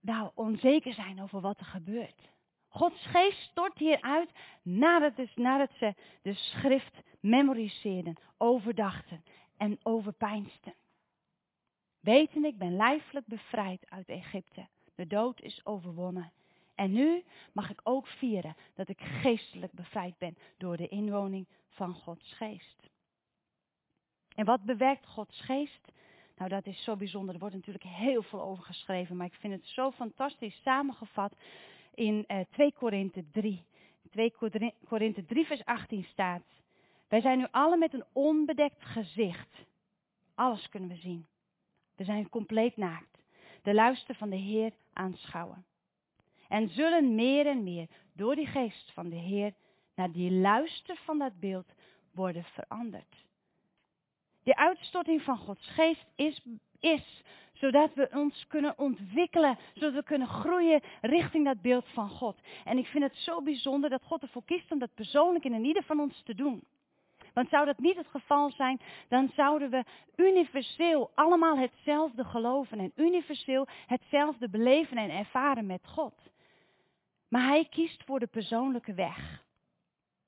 nou, 0.00 0.30
onzeker 0.34 0.94
zijn 0.94 1.22
over 1.22 1.40
wat 1.40 1.58
er 1.58 1.66
gebeurt. 1.66 2.28
Gods 2.68 3.06
geest 3.06 3.38
stort 3.38 3.78
hier 3.78 4.00
uit 4.00 4.30
nadat, 4.62 5.12
nadat 5.34 5.70
ze 5.78 5.94
de 6.22 6.34
schrift 6.34 6.96
memoriseerden, 7.20 8.16
overdachten 8.38 9.24
en 9.56 9.78
overpijnsten. 9.82 10.74
Weten, 12.00 12.44
ik 12.44 12.58
ben 12.58 12.76
lijfelijk 12.76 13.26
bevrijd 13.26 13.90
uit 13.90 14.08
Egypte. 14.08 14.68
De 14.94 15.06
dood 15.06 15.40
is 15.40 15.66
overwonnen. 15.66 16.32
En 16.74 16.92
nu 16.92 17.24
mag 17.52 17.70
ik 17.70 17.80
ook 17.82 18.06
vieren 18.06 18.56
dat 18.74 18.88
ik 18.88 19.00
geestelijk 19.00 19.72
bevrijd 19.72 20.18
ben 20.18 20.36
door 20.56 20.76
de 20.76 20.88
inwoning 20.88 21.46
van 21.68 21.94
Gods 21.94 22.32
geest. 22.32 22.89
En 24.40 24.46
wat 24.46 24.64
bewerkt 24.64 25.06
Gods 25.06 25.40
geest? 25.40 25.92
Nou, 26.36 26.50
dat 26.50 26.66
is 26.66 26.84
zo 26.84 26.96
bijzonder. 26.96 27.34
Er 27.34 27.40
wordt 27.40 27.54
natuurlijk 27.54 27.84
heel 27.84 28.22
veel 28.22 28.42
over 28.42 28.64
geschreven, 28.64 29.16
maar 29.16 29.26
ik 29.26 29.34
vind 29.34 29.52
het 29.52 29.66
zo 29.66 29.90
fantastisch 29.90 30.60
samengevat 30.62 31.32
in 31.94 32.24
uh, 32.28 32.40
2 32.50 32.72
Korinthe 32.72 33.24
3. 33.30 33.64
2 34.10 34.32
Korinthe 34.88 35.24
3 35.24 35.46
vers 35.46 35.64
18 35.64 36.04
staat. 36.04 36.42
Wij 37.08 37.20
zijn 37.20 37.38
nu 37.38 37.46
alle 37.50 37.76
met 37.76 37.94
een 37.94 38.04
onbedekt 38.12 38.84
gezicht. 38.84 39.66
Alles 40.34 40.68
kunnen 40.68 40.88
we 40.88 40.96
zien. 40.96 41.26
We 41.96 42.04
zijn 42.04 42.28
compleet 42.28 42.76
naakt. 42.76 43.22
De 43.62 43.74
luister 43.74 44.14
van 44.14 44.30
de 44.30 44.36
Heer 44.36 44.72
aanschouwen. 44.92 45.64
En 46.48 46.68
zullen 46.68 47.14
meer 47.14 47.46
en 47.46 47.62
meer 47.62 47.88
door 48.12 48.34
die 48.34 48.46
geest 48.46 48.92
van 48.92 49.08
de 49.08 49.16
Heer 49.16 49.54
naar 49.94 50.12
die 50.12 50.32
luister 50.32 50.96
van 50.96 51.18
dat 51.18 51.40
beeld 51.40 51.72
worden 52.10 52.44
veranderd. 52.44 53.28
De 54.42 54.56
uitstorting 54.56 55.22
van 55.22 55.36
Gods 55.36 55.66
geest 55.66 56.06
is, 56.16 56.40
is 56.80 57.22
zodat 57.52 57.94
we 57.94 58.08
ons 58.12 58.46
kunnen 58.46 58.78
ontwikkelen, 58.78 59.58
zodat 59.74 59.94
we 59.94 60.02
kunnen 60.02 60.28
groeien 60.28 60.82
richting 61.00 61.44
dat 61.44 61.60
beeld 61.60 61.88
van 61.88 62.08
God. 62.08 62.40
En 62.64 62.78
ik 62.78 62.86
vind 62.86 63.04
het 63.04 63.16
zo 63.16 63.42
bijzonder 63.42 63.90
dat 63.90 64.02
God 64.02 64.22
ervoor 64.22 64.44
kiest 64.44 64.72
om 64.72 64.78
dat 64.78 64.94
persoonlijk 64.94 65.44
in 65.44 65.64
ieder 65.64 65.82
van 65.82 66.00
ons 66.00 66.22
te 66.22 66.34
doen. 66.34 66.64
Want 67.34 67.48
zou 67.48 67.66
dat 67.66 67.78
niet 67.78 67.96
het 67.96 68.06
geval 68.06 68.50
zijn, 68.50 68.80
dan 69.08 69.30
zouden 69.34 69.70
we 69.70 69.84
universeel 70.16 71.10
allemaal 71.14 71.58
hetzelfde 71.58 72.24
geloven 72.24 72.78
en 72.78 72.92
universeel 72.96 73.66
hetzelfde 73.86 74.48
beleven 74.48 74.96
en 74.96 75.10
ervaren 75.10 75.66
met 75.66 75.86
God. 75.86 76.14
Maar 77.28 77.46
hij 77.46 77.64
kiest 77.64 78.04
voor 78.04 78.18
de 78.18 78.26
persoonlijke 78.26 78.94
weg. 78.94 79.44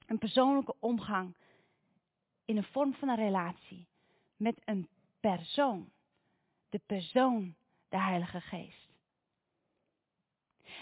Een 0.07 0.19
persoonlijke 0.19 0.75
omgang 0.81 1.35
in 2.45 2.57
een 2.57 2.64
vorm 2.64 2.95
van 2.95 3.09
een 3.09 3.16
relatie 3.16 3.87
met 4.43 4.61
een 4.65 4.89
persoon. 5.21 5.91
De 6.69 6.81
persoon, 6.87 7.55
de 7.89 7.99
Heilige 7.99 8.41
Geest. 8.41 8.91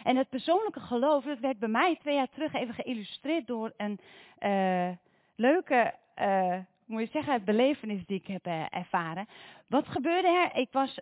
En 0.02 0.16
het 0.16 0.28
persoonlijke 0.28 0.80
geloof, 0.80 1.24
dat 1.24 1.38
werd 1.38 1.58
bij 1.58 1.68
mij 1.68 1.96
twee 1.96 2.14
jaar 2.14 2.28
terug 2.28 2.52
even 2.52 2.74
geïllustreerd 2.74 3.46
door 3.46 3.72
een 3.76 4.00
uh, 4.40 4.96
leuke, 5.34 5.94
uh, 6.16 6.58
moet 6.84 7.00
je 7.00 7.08
zeggen, 7.12 7.44
belevenis 7.44 8.06
die 8.06 8.18
ik 8.18 8.26
heb 8.26 8.46
uh, 8.46 8.64
ervaren. 8.70 9.28
Wat 9.66 9.88
gebeurde 9.88 10.28
er? 10.28 10.60
Ik 10.60 10.72
was 10.72 11.00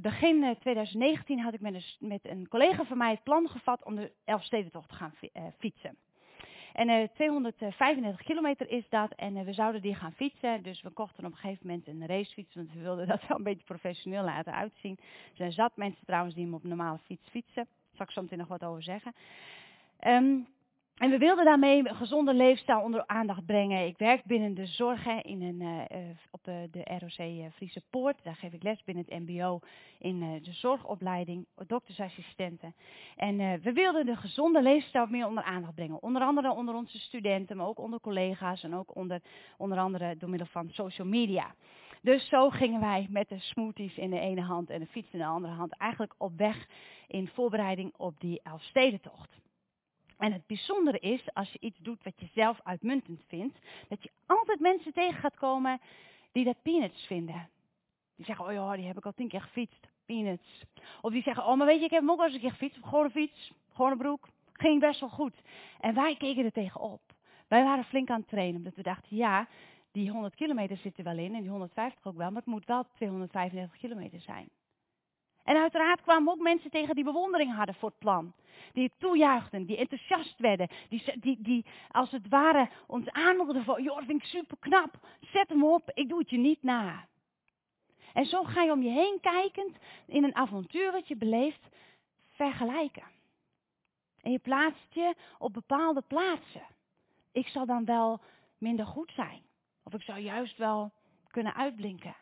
begin 0.00 0.56
2019 0.60 1.40
had 1.40 1.54
ik 1.54 1.60
met 1.60 1.74
een, 1.74 2.08
met 2.08 2.28
een 2.28 2.48
collega 2.48 2.84
van 2.84 2.98
mij 2.98 3.10
het 3.10 3.22
plan 3.22 3.48
gevat 3.48 3.84
om 3.84 3.96
de 3.96 4.12
Elfstedentocht 4.24 4.88
te 4.88 4.94
gaan 4.94 5.14
fietsen. 5.58 5.96
En 6.76 6.88
uh, 6.88 7.02
eh, 7.02 7.08
235 7.14 8.22
kilometer 8.22 8.70
is 8.70 8.88
dat 8.88 9.12
en 9.12 9.36
uh, 9.36 9.44
we 9.44 9.52
zouden 9.52 9.82
die 9.82 9.94
gaan 9.94 10.12
fietsen. 10.12 10.62
Dus 10.62 10.82
we 10.82 10.90
kochten 10.90 11.24
op 11.24 11.32
een 11.32 11.38
gegeven 11.38 11.66
moment 11.66 11.86
een 11.86 12.06
racefiets, 12.06 12.54
want 12.54 12.72
we 12.72 12.80
wilden 12.80 13.06
dat 13.16 13.26
wel 13.26 13.36
een 13.36 13.44
beetje 13.44 13.64
professioneel 13.64 14.24
laten 14.24 14.52
uitzien. 14.52 14.96
Er 15.00 15.36
zijn 15.36 15.52
zat 15.52 15.76
mensen 15.76 16.06
trouwens 16.06 16.34
die 16.34 16.44
hem 16.44 16.54
op 16.54 16.64
normale 16.64 16.98
fiets 16.98 17.28
fietsen. 17.30 17.66
Daar 17.96 18.08
zal 18.12 18.22
ik 18.22 18.28
zo 18.28 18.36
nog 18.36 18.48
wat 18.48 18.64
over 18.64 18.82
zeggen. 18.82 19.14
Um, 20.06 20.46
en 20.96 21.10
we 21.10 21.18
wilden 21.18 21.44
daarmee 21.44 21.88
een 21.88 21.94
gezonde 21.94 22.34
leefstijl 22.34 22.80
onder 22.80 23.06
aandacht 23.06 23.46
brengen. 23.46 23.86
Ik 23.86 23.98
werk 23.98 24.24
binnen 24.24 24.54
de 24.54 24.66
zorg 24.66 25.06
in 25.06 25.42
een, 25.42 25.60
uh, 25.60 25.98
op 26.30 26.44
de, 26.44 26.68
de 26.70 26.82
ROC 26.98 27.52
Friese 27.52 27.82
Poort. 27.90 28.16
Daar 28.22 28.36
geef 28.36 28.52
ik 28.52 28.62
les 28.62 28.84
binnen 28.84 29.04
het 29.08 29.18
mbo 29.20 29.60
in 29.98 30.40
de 30.42 30.52
zorgopleiding, 30.52 31.46
doktersassistenten. 31.66 32.74
En 33.16 33.36
we 33.62 33.72
wilden 33.72 34.06
de 34.06 34.16
gezonde 34.16 34.62
leefstijl 34.62 35.06
meer 35.06 35.26
onder 35.26 35.44
aandacht 35.44 35.74
brengen. 35.74 36.02
Onder 36.02 36.22
andere 36.22 36.50
onder 36.50 36.74
onze 36.74 36.98
studenten, 36.98 37.56
maar 37.56 37.66
ook 37.66 37.78
onder 37.78 38.00
collega's 38.00 38.62
en 38.62 38.74
ook 38.74 38.94
onder, 38.94 39.20
onder 39.56 39.78
andere 39.78 40.16
door 40.16 40.30
middel 40.30 40.48
van 40.50 40.70
social 40.70 41.06
media. 41.06 41.54
Dus 42.02 42.28
zo 42.28 42.50
gingen 42.50 42.80
wij 42.80 43.06
met 43.10 43.28
de 43.28 43.38
smoothies 43.38 43.96
in 43.96 44.10
de 44.10 44.20
ene 44.20 44.42
hand 44.42 44.70
en 44.70 44.80
de 44.80 44.86
fiets 44.86 45.12
in 45.12 45.18
de 45.18 45.24
andere 45.24 45.54
hand 45.54 45.76
eigenlijk 45.76 46.14
op 46.18 46.36
weg 46.36 46.66
in 47.06 47.28
voorbereiding 47.28 47.92
op 47.96 48.20
die 48.20 48.40
Elfstedentocht. 48.42 49.45
En 50.18 50.32
het 50.32 50.46
bijzondere 50.46 50.98
is, 50.98 51.34
als 51.34 51.52
je 51.52 51.58
iets 51.60 51.78
doet 51.78 52.02
wat 52.02 52.20
je 52.20 52.28
zelf 52.34 52.60
uitmuntend 52.62 53.22
vindt, 53.28 53.58
dat 53.88 54.02
je 54.02 54.10
altijd 54.26 54.60
mensen 54.60 54.92
tegen 54.92 55.20
gaat 55.20 55.36
komen 55.36 55.80
die 56.32 56.44
dat 56.44 56.62
peanuts 56.62 57.06
vinden. 57.06 57.48
Die 58.16 58.24
zeggen, 58.24 58.44
oh 58.44 58.52
ja, 58.52 58.76
die 58.76 58.86
heb 58.86 58.96
ik 58.96 59.06
al 59.06 59.12
tien 59.12 59.28
keer 59.28 59.40
gefietst. 59.40 59.88
Peanuts. 60.06 60.64
Of 61.00 61.12
die 61.12 61.22
zeggen, 61.22 61.46
oh 61.46 61.56
maar 61.56 61.66
weet 61.66 61.78
je, 61.78 61.84
ik 61.84 61.90
heb 61.90 62.00
hem 62.00 62.10
ook 62.10 62.18
al 62.18 62.24
eens 62.24 62.34
een 62.34 62.40
keer 62.40 62.50
gefietst. 62.50 62.78
Gewoon 62.82 63.04
een 63.04 63.10
fiets, 63.10 63.52
gewoon 63.72 63.90
een 63.90 63.98
broek. 63.98 64.28
Ging 64.52 64.80
best 64.80 65.00
wel 65.00 65.08
goed. 65.08 65.34
En 65.80 65.94
wij 65.94 66.16
keken 66.16 66.44
er 66.44 66.52
tegenop. 66.52 67.00
Wij 67.48 67.64
waren 67.64 67.84
flink 67.84 68.10
aan 68.10 68.20
het 68.20 68.28
trainen, 68.28 68.56
omdat 68.56 68.74
we 68.74 68.82
dachten, 68.82 69.16
ja, 69.16 69.48
die 69.92 70.10
100 70.10 70.34
kilometer 70.34 70.76
zitten 70.76 71.04
wel 71.04 71.18
in 71.18 71.34
en 71.34 71.40
die 71.40 71.50
150 71.50 72.06
ook 72.06 72.16
wel, 72.16 72.28
maar 72.28 72.42
het 72.42 72.50
moet 72.50 72.66
wel 72.66 72.84
235 72.94 73.78
kilometer 73.78 74.20
zijn. 74.20 74.48
En 75.46 75.56
uiteraard 75.56 76.02
kwamen 76.02 76.32
ook 76.32 76.40
mensen 76.40 76.70
tegen 76.70 76.94
die 76.94 77.04
bewondering 77.04 77.54
hadden 77.54 77.74
voor 77.74 77.88
het 77.88 77.98
plan. 77.98 78.32
Die 78.72 78.84
het 78.84 78.92
toejuichten, 78.98 79.66
die 79.66 79.76
enthousiast 79.76 80.38
werden. 80.38 80.68
Die, 80.88 81.20
die, 81.20 81.36
die 81.40 81.64
als 81.90 82.10
het 82.10 82.28
ware 82.28 82.68
ons 82.86 83.10
aanmoedigden 83.10 83.64
van, 83.64 83.82
joh, 83.82 83.96
vind 83.96 84.22
ik 84.22 84.28
super 84.28 84.56
knap. 84.60 84.98
Zet 85.20 85.48
hem 85.48 85.64
op, 85.64 85.90
ik 85.94 86.08
doe 86.08 86.18
het 86.18 86.30
je 86.30 86.38
niet 86.38 86.62
na. 86.62 87.06
En 88.12 88.24
zo 88.24 88.42
ga 88.42 88.62
je 88.62 88.72
om 88.72 88.82
je 88.82 88.90
heen 88.90 89.18
kijkend 89.20 89.76
in 90.06 90.24
een 90.24 90.34
avontuur 90.34 90.92
wat 90.92 91.08
je 91.08 91.16
beleeft, 91.16 91.68
vergelijken. 92.28 93.04
En 94.22 94.32
je 94.32 94.38
plaatst 94.38 94.94
je 94.94 95.14
op 95.38 95.52
bepaalde 95.52 96.02
plaatsen. 96.02 96.66
Ik 97.32 97.48
zal 97.48 97.66
dan 97.66 97.84
wel 97.84 98.20
minder 98.58 98.86
goed 98.86 99.12
zijn. 99.14 99.42
Of 99.82 99.94
ik 99.94 100.02
zou 100.02 100.18
juist 100.18 100.56
wel 100.56 100.92
kunnen 101.30 101.54
uitblinken. 101.54 102.16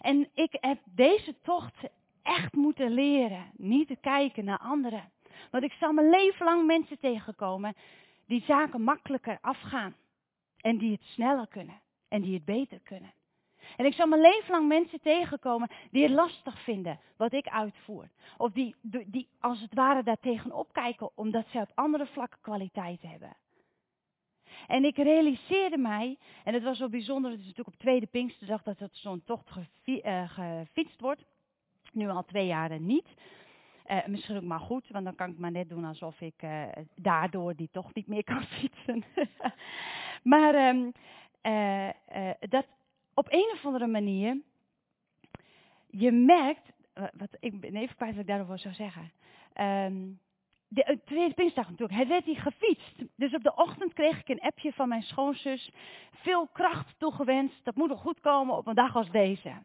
En 0.00 0.28
ik 0.34 0.56
heb 0.60 0.78
deze 0.84 1.34
tocht 1.42 1.74
echt 2.22 2.52
moeten 2.52 2.90
leren 2.90 3.50
niet 3.56 3.88
te 3.88 3.96
kijken 3.96 4.44
naar 4.44 4.58
anderen. 4.58 5.10
Want 5.50 5.64
ik 5.64 5.72
zal 5.72 5.92
mijn 5.92 6.10
leven 6.10 6.44
lang 6.44 6.66
mensen 6.66 6.98
tegenkomen 6.98 7.74
die 8.26 8.42
zaken 8.46 8.82
makkelijker 8.82 9.38
afgaan. 9.40 9.94
En 10.56 10.78
die 10.78 10.92
het 10.92 11.02
sneller 11.02 11.48
kunnen. 11.48 11.80
En 12.08 12.22
die 12.22 12.34
het 12.34 12.44
beter 12.44 12.80
kunnen. 12.80 13.12
En 13.76 13.84
ik 13.84 13.92
zal 13.92 14.06
mijn 14.06 14.20
leven 14.20 14.50
lang 14.50 14.68
mensen 14.68 15.00
tegenkomen 15.00 15.70
die 15.90 16.02
het 16.02 16.12
lastig 16.12 16.62
vinden 16.62 17.00
wat 17.16 17.32
ik 17.32 17.48
uitvoer. 17.48 18.08
Of 18.36 18.52
die, 18.52 18.74
die 19.06 19.28
als 19.40 19.60
het 19.60 19.74
ware 19.74 20.02
daar 20.02 20.20
tegenop 20.20 20.72
kijken 20.72 21.10
omdat 21.14 21.46
ze 21.48 21.58
op 21.58 21.70
andere 21.74 22.06
vlakken 22.06 22.40
kwaliteit 22.40 23.02
hebben. 23.02 23.36
En 24.66 24.84
ik 24.84 24.96
realiseerde 24.96 25.78
mij, 25.78 26.18
en 26.44 26.54
het 26.54 26.62
was 26.62 26.78
wel 26.78 26.88
bijzonder, 26.88 27.30
het 27.30 27.40
is 27.40 27.46
natuurlijk 27.46 27.76
op 27.76 27.82
tweede 27.82 28.06
Pinksterdag 28.06 28.62
dat 28.62 28.78
het 28.78 28.96
zo'n 28.96 29.22
tocht 29.24 29.50
eh, 29.84 30.30
gefietst 30.30 31.00
wordt. 31.00 31.24
Nu 31.92 32.08
al 32.08 32.24
twee 32.24 32.46
jaren 32.46 32.86
niet. 32.86 33.08
Uh, 33.86 34.06
misschien 34.06 34.36
ook 34.36 34.42
maar 34.42 34.60
goed, 34.60 34.88
want 34.88 35.04
dan 35.04 35.14
kan 35.14 35.30
ik 35.30 35.38
maar 35.38 35.50
net 35.50 35.68
doen 35.68 35.84
alsof 35.84 36.20
ik 36.20 36.42
uh, 36.42 36.62
daardoor 36.94 37.54
die 37.54 37.68
toch 37.72 37.94
niet 37.94 38.06
meer 38.06 38.24
kan 38.24 38.42
fietsen. 38.58 39.04
maar 40.32 40.68
um, 40.68 40.92
dat 42.48 42.66
op 43.14 43.26
een 43.32 43.50
of 43.52 43.66
andere 43.66 43.86
manier, 43.86 44.40
je 45.86 46.12
merkt, 46.12 46.72
wat, 46.94 47.36
ik 47.40 47.60
ben 47.60 47.76
even 47.76 47.96
kwijt 47.96 48.12
wat 48.12 48.20
ik 48.20 48.26
daarover 48.26 48.58
zou 48.58 48.74
zeggen. 48.74 49.12
Um, 49.60 50.20
de 50.68 51.00
tweede 51.04 51.34
Pinkstdag 51.34 51.70
natuurlijk, 51.70 51.98
hij 51.98 52.08
werd 52.08 52.24
hier 52.24 52.40
gefietst. 52.40 53.02
Dus 53.16 53.34
op 53.34 53.42
de 53.42 53.54
ochtend 53.54 53.92
kreeg 53.92 54.20
ik 54.20 54.28
een 54.28 54.40
appje 54.40 54.72
van 54.72 54.88
mijn 54.88 55.02
schoonzus. 55.02 55.70
Veel 56.10 56.46
kracht 56.46 56.98
toegewenst, 56.98 57.64
dat 57.64 57.74
moet 57.74 57.88
nog 57.88 58.00
goed 58.00 58.20
komen 58.20 58.56
op 58.56 58.66
een 58.66 58.74
dag 58.74 58.96
als 58.96 59.10
deze. 59.10 59.62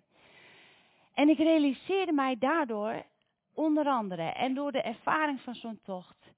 En 1.13 1.29
ik 1.29 1.37
realiseerde 1.37 2.11
mij 2.11 2.37
daardoor, 2.37 3.05
onder 3.53 3.85
andere, 3.85 4.23
en 4.23 4.53
door 4.53 4.71
de 4.71 4.81
ervaring 4.81 5.41
van 5.41 5.55
zo'n 5.55 5.79
tocht, 5.83 6.31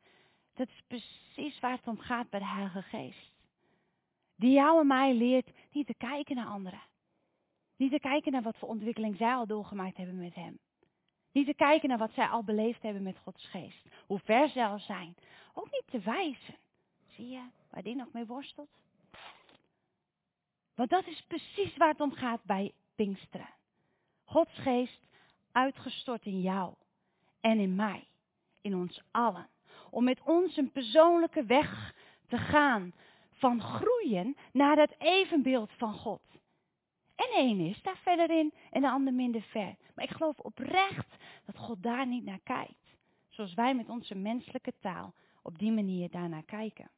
dat 0.53 0.67
is 0.67 0.83
precies 0.87 1.59
waar 1.59 1.71
het 1.71 1.87
om 1.87 1.99
gaat 1.99 2.29
bij 2.29 2.39
de 2.39 2.45
Heilige 2.45 2.81
Geest. 2.81 3.31
Die 4.35 4.51
jou 4.51 4.79
en 4.79 4.87
mij 4.87 5.13
leert 5.13 5.51
niet 5.71 5.87
te 5.87 5.95
kijken 5.95 6.35
naar 6.35 6.47
anderen. 6.47 6.81
Niet 7.77 7.91
te 7.91 7.99
kijken 7.99 8.31
naar 8.31 8.41
wat 8.41 8.57
voor 8.57 8.69
ontwikkeling 8.69 9.17
zij 9.17 9.33
al 9.33 9.47
doorgemaakt 9.47 9.97
hebben 9.97 10.17
met 10.17 10.35
Hem. 10.35 10.59
Niet 11.33 11.45
te 11.45 11.53
kijken 11.53 11.89
naar 11.89 11.97
wat 11.97 12.13
zij 12.13 12.27
al 12.27 12.43
beleefd 12.43 12.81
hebben 12.81 13.03
met 13.03 13.17
Gods 13.17 13.45
geest. 13.47 13.85
Hoe 14.05 14.19
ver 14.19 14.49
zij 14.49 14.65
al 14.65 14.79
zijn. 14.79 15.15
Ook 15.53 15.71
niet 15.71 15.83
te 15.85 15.99
wijzen. 15.99 16.55
Zie 17.07 17.29
je 17.29 17.41
waar 17.69 17.83
die 17.83 17.95
nog 17.95 18.11
mee 18.11 18.25
worstelt? 18.25 18.69
Want 20.75 20.89
dat 20.89 21.07
is 21.07 21.23
precies 21.27 21.77
waar 21.77 21.89
het 21.89 22.01
om 22.01 22.11
gaat 22.11 22.43
bij 22.43 22.71
Pinksteren. 22.95 23.49
Gods 24.23 24.57
geest 24.57 25.01
uitgestort 25.51 26.25
in 26.25 26.41
jou 26.41 26.73
en 27.41 27.59
in 27.59 27.75
mij. 27.75 28.07
In 28.61 28.75
ons 28.75 29.01
allen. 29.11 29.47
Om 29.89 30.03
met 30.03 30.21
ons 30.23 30.57
een 30.57 30.71
persoonlijke 30.71 31.45
weg 31.45 31.93
te 32.27 32.37
gaan 32.37 32.93
van 33.31 33.61
groeien 33.61 34.35
naar 34.51 34.77
het 34.77 34.95
evenbeeld 34.97 35.71
van 35.77 35.93
God. 35.93 36.21
En 37.15 37.29
één 37.29 37.59
is 37.59 37.81
daar 37.81 37.97
verder 37.97 38.29
in 38.29 38.53
en 38.71 38.81
de 38.81 38.89
ander 38.89 39.13
minder 39.13 39.41
ver. 39.41 39.75
Maar 39.95 40.05
ik 40.05 40.11
geloof 40.11 40.39
oprecht 40.39 41.15
dat 41.45 41.57
God 41.57 41.83
daar 41.83 42.07
niet 42.07 42.23
naar 42.25 42.39
kijkt. 42.43 42.97
Zoals 43.27 43.53
wij 43.53 43.75
met 43.75 43.89
onze 43.89 44.15
menselijke 44.15 44.73
taal 44.79 45.13
op 45.41 45.59
die 45.59 45.71
manier 45.71 46.09
daarnaar 46.09 46.43
kijken. 46.43 46.91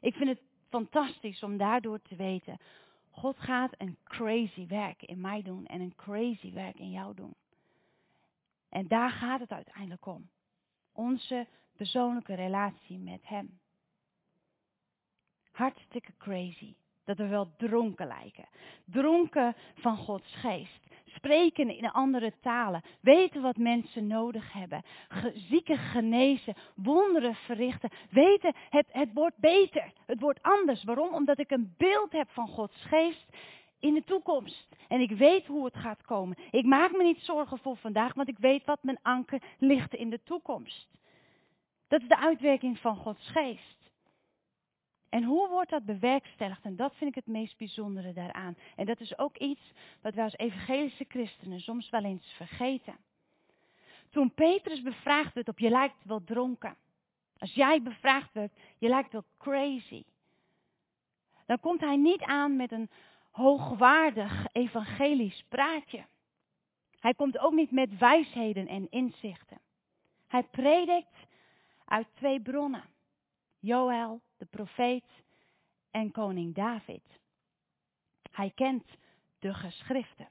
Ik 0.00 0.14
vind 0.14 0.28
het 0.28 0.42
fantastisch 0.68 1.42
om 1.42 1.56
daardoor 1.56 2.02
te 2.02 2.16
weten. 2.16 2.58
God 3.10 3.38
gaat 3.38 3.74
een 3.78 3.98
crazy 4.04 4.66
werk 4.66 5.02
in 5.02 5.20
mij 5.20 5.42
doen 5.42 5.66
en 5.66 5.80
een 5.80 5.94
crazy 5.96 6.52
werk 6.52 6.78
in 6.78 6.90
jou 6.90 7.14
doen. 7.14 7.34
En 8.68 8.88
daar 8.88 9.10
gaat 9.10 9.40
het 9.40 9.52
uiteindelijk 9.52 10.06
om. 10.06 10.30
Onze 10.92 11.46
persoonlijke 11.76 12.34
relatie 12.34 12.98
met 12.98 13.28
Hem. 13.28 13.58
Hartstikke 15.50 16.16
crazy 16.16 16.74
dat 17.04 17.16
we 17.16 17.26
wel 17.26 17.56
dronken 17.56 18.06
lijken. 18.06 18.48
Dronken 18.84 19.56
van 19.74 19.96
Gods 19.96 20.34
geest. 20.34 20.86
Spreken 21.14 21.76
in 21.76 21.90
andere 21.90 22.32
talen. 22.40 22.82
Weten 23.00 23.42
wat 23.42 23.56
mensen 23.56 24.06
nodig 24.06 24.52
hebben. 24.52 24.82
zieken 25.34 25.78
genezen. 25.78 26.54
Wonderen 26.74 27.34
verrichten. 27.34 27.90
Weten, 28.10 28.52
het, 28.70 28.86
het 28.90 29.12
wordt 29.12 29.38
beter. 29.38 29.92
Het 30.06 30.20
wordt 30.20 30.42
anders. 30.42 30.84
Waarom? 30.84 31.14
Omdat 31.14 31.38
ik 31.38 31.50
een 31.50 31.74
beeld 31.76 32.12
heb 32.12 32.28
van 32.30 32.48
Gods 32.48 32.84
geest 32.84 33.26
in 33.80 33.94
de 33.94 34.04
toekomst. 34.04 34.68
En 34.88 35.00
ik 35.00 35.10
weet 35.10 35.46
hoe 35.46 35.64
het 35.64 35.76
gaat 35.76 36.02
komen. 36.02 36.36
Ik 36.50 36.64
maak 36.64 36.92
me 36.96 37.02
niet 37.02 37.20
zorgen 37.20 37.58
voor 37.58 37.76
vandaag, 37.76 38.14
want 38.14 38.28
ik 38.28 38.38
weet 38.38 38.64
wat 38.64 38.82
mijn 38.82 38.98
anker 39.02 39.42
ligt 39.58 39.94
in 39.94 40.10
de 40.10 40.20
toekomst. 40.24 40.88
Dat 41.88 42.00
is 42.00 42.08
de 42.08 42.18
uitwerking 42.18 42.78
van 42.78 42.96
Gods 42.96 43.28
geest. 43.28 43.83
En 45.14 45.24
hoe 45.24 45.48
wordt 45.48 45.70
dat 45.70 45.84
bewerkstelligd? 45.84 46.64
En 46.64 46.76
dat 46.76 46.94
vind 46.94 47.10
ik 47.10 47.14
het 47.14 47.26
meest 47.26 47.56
bijzondere 47.56 48.12
daaraan. 48.12 48.56
En 48.76 48.86
dat 48.86 49.00
is 49.00 49.18
ook 49.18 49.36
iets 49.36 49.72
wat 50.00 50.14
wij 50.14 50.24
als 50.24 50.36
evangelische 50.36 51.04
christenen 51.08 51.60
soms 51.60 51.90
wel 51.90 52.04
eens 52.04 52.32
vergeten. 52.36 52.96
Toen 54.10 54.34
Petrus 54.34 54.82
bevraagd 54.82 55.34
werd 55.34 55.48
op 55.48 55.58
je 55.58 55.68
lijkt 55.68 56.04
wel 56.04 56.24
dronken. 56.24 56.76
Als 57.38 57.54
jij 57.54 57.82
bevraagd 57.82 58.32
werd, 58.32 58.52
je 58.78 58.88
lijkt 58.88 59.12
wel 59.12 59.24
crazy. 59.38 60.04
Dan 61.46 61.60
komt 61.60 61.80
hij 61.80 61.96
niet 61.96 62.22
aan 62.22 62.56
met 62.56 62.72
een 62.72 62.90
hoogwaardig 63.30 64.46
evangelisch 64.52 65.44
praatje. 65.48 66.06
Hij 66.98 67.14
komt 67.14 67.38
ook 67.38 67.52
niet 67.52 67.70
met 67.70 67.98
wijsheden 67.98 68.66
en 68.66 68.90
inzichten. 68.90 69.60
Hij 70.26 70.42
predikt 70.42 71.16
uit 71.84 72.06
twee 72.14 72.40
bronnen. 72.40 72.84
Joël 73.58 74.20
de 74.44 74.56
profeet 74.56 75.04
en 75.90 76.10
koning 76.10 76.54
David. 76.54 77.20
Hij 78.30 78.52
kent 78.54 78.84
de 79.38 79.54
geschriften. 79.54 80.28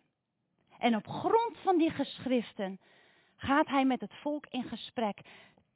En 0.80 0.96
op 0.96 1.08
grond 1.08 1.58
van 1.58 1.78
die 1.78 1.90
geschriften 1.90 2.80
gaat 3.36 3.68
hij 3.68 3.86
met 3.86 4.02
het 4.02 4.14
volk 4.14 4.46
in 4.48 4.64
gesprek. 4.64 5.22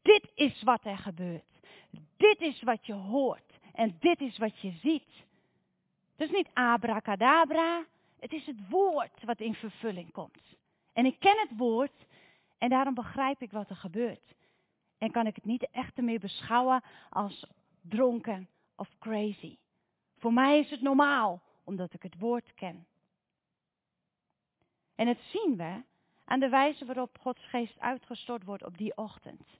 Dit 0.01 0.31
is 0.35 0.61
wat 0.63 0.85
er 0.85 0.97
gebeurt. 0.97 1.59
Dit 2.17 2.41
is 2.41 2.61
wat 2.61 2.85
je 2.85 2.93
hoort. 2.93 3.59
En 3.73 3.95
dit 3.99 4.21
is 4.21 4.37
wat 4.37 4.59
je 4.59 4.71
ziet. 4.71 5.25
Het 6.15 6.29
is 6.29 6.35
niet 6.35 6.49
abracadabra. 6.53 7.85
Het 8.19 8.33
is 8.33 8.45
het 8.45 8.69
woord 8.69 9.23
wat 9.23 9.39
in 9.39 9.53
vervulling 9.53 10.11
komt. 10.11 10.57
En 10.93 11.05
ik 11.05 11.19
ken 11.19 11.39
het 11.39 11.57
woord 11.57 12.05
en 12.57 12.69
daarom 12.69 12.93
begrijp 12.93 13.41
ik 13.41 13.51
wat 13.51 13.69
er 13.69 13.75
gebeurt. 13.75 14.35
En 14.97 15.11
kan 15.11 15.27
ik 15.27 15.35
het 15.35 15.45
niet 15.45 15.67
echt 15.71 15.97
meer 15.97 16.19
beschouwen 16.19 16.83
als 17.09 17.45
dronken 17.89 18.49
of 18.75 18.89
crazy. 18.99 19.57
Voor 20.17 20.33
mij 20.33 20.59
is 20.59 20.69
het 20.69 20.81
normaal, 20.81 21.41
omdat 21.63 21.93
ik 21.93 22.03
het 22.03 22.19
woord 22.19 22.53
ken. 22.53 22.87
En 24.95 25.07
het 25.07 25.19
zien 25.31 25.57
we 25.57 25.83
aan 26.25 26.39
de 26.39 26.49
wijze 26.49 26.85
waarop 26.85 27.17
Gods 27.19 27.45
geest 27.49 27.79
uitgestort 27.79 28.43
wordt 28.43 28.63
op 28.63 28.77
die 28.77 28.97
ochtend. 28.97 29.59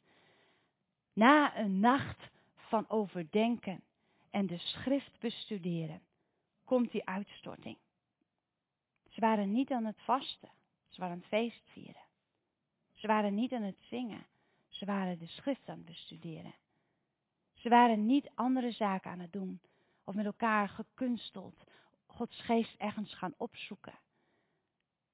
Na 1.13 1.57
een 1.57 1.79
nacht 1.79 2.29
van 2.55 2.89
overdenken 2.89 3.83
en 4.29 4.47
de 4.47 4.57
schrift 4.57 5.19
bestuderen, 5.19 6.01
komt 6.65 6.91
die 6.91 7.05
uitstorting. 7.05 7.77
Ze 9.09 9.19
waren 9.19 9.51
niet 9.51 9.71
aan 9.71 9.85
het 9.85 10.01
vasten, 10.01 10.49
ze 10.87 10.99
waren 10.99 11.17
het 11.17 11.27
feest 11.27 11.61
vieren. 11.71 12.05
Ze 12.93 13.07
waren 13.07 13.35
niet 13.35 13.53
aan 13.53 13.61
het 13.61 13.79
zingen, 13.89 14.25
ze 14.69 14.85
waren 14.85 15.19
de 15.19 15.27
schrift 15.27 15.69
aan 15.69 15.77
het 15.77 15.85
bestuderen. 15.85 16.53
Ze 17.57 17.69
waren 17.69 18.05
niet 18.05 18.29
andere 18.35 18.71
zaken 18.71 19.11
aan 19.11 19.19
het 19.19 19.33
doen 19.33 19.59
of 20.03 20.15
met 20.15 20.25
elkaar 20.25 20.69
gekunsteld 20.69 21.63
Gods 22.05 22.41
geest 22.41 22.75
ergens 22.77 23.13
gaan 23.13 23.33
opzoeken. 23.37 23.93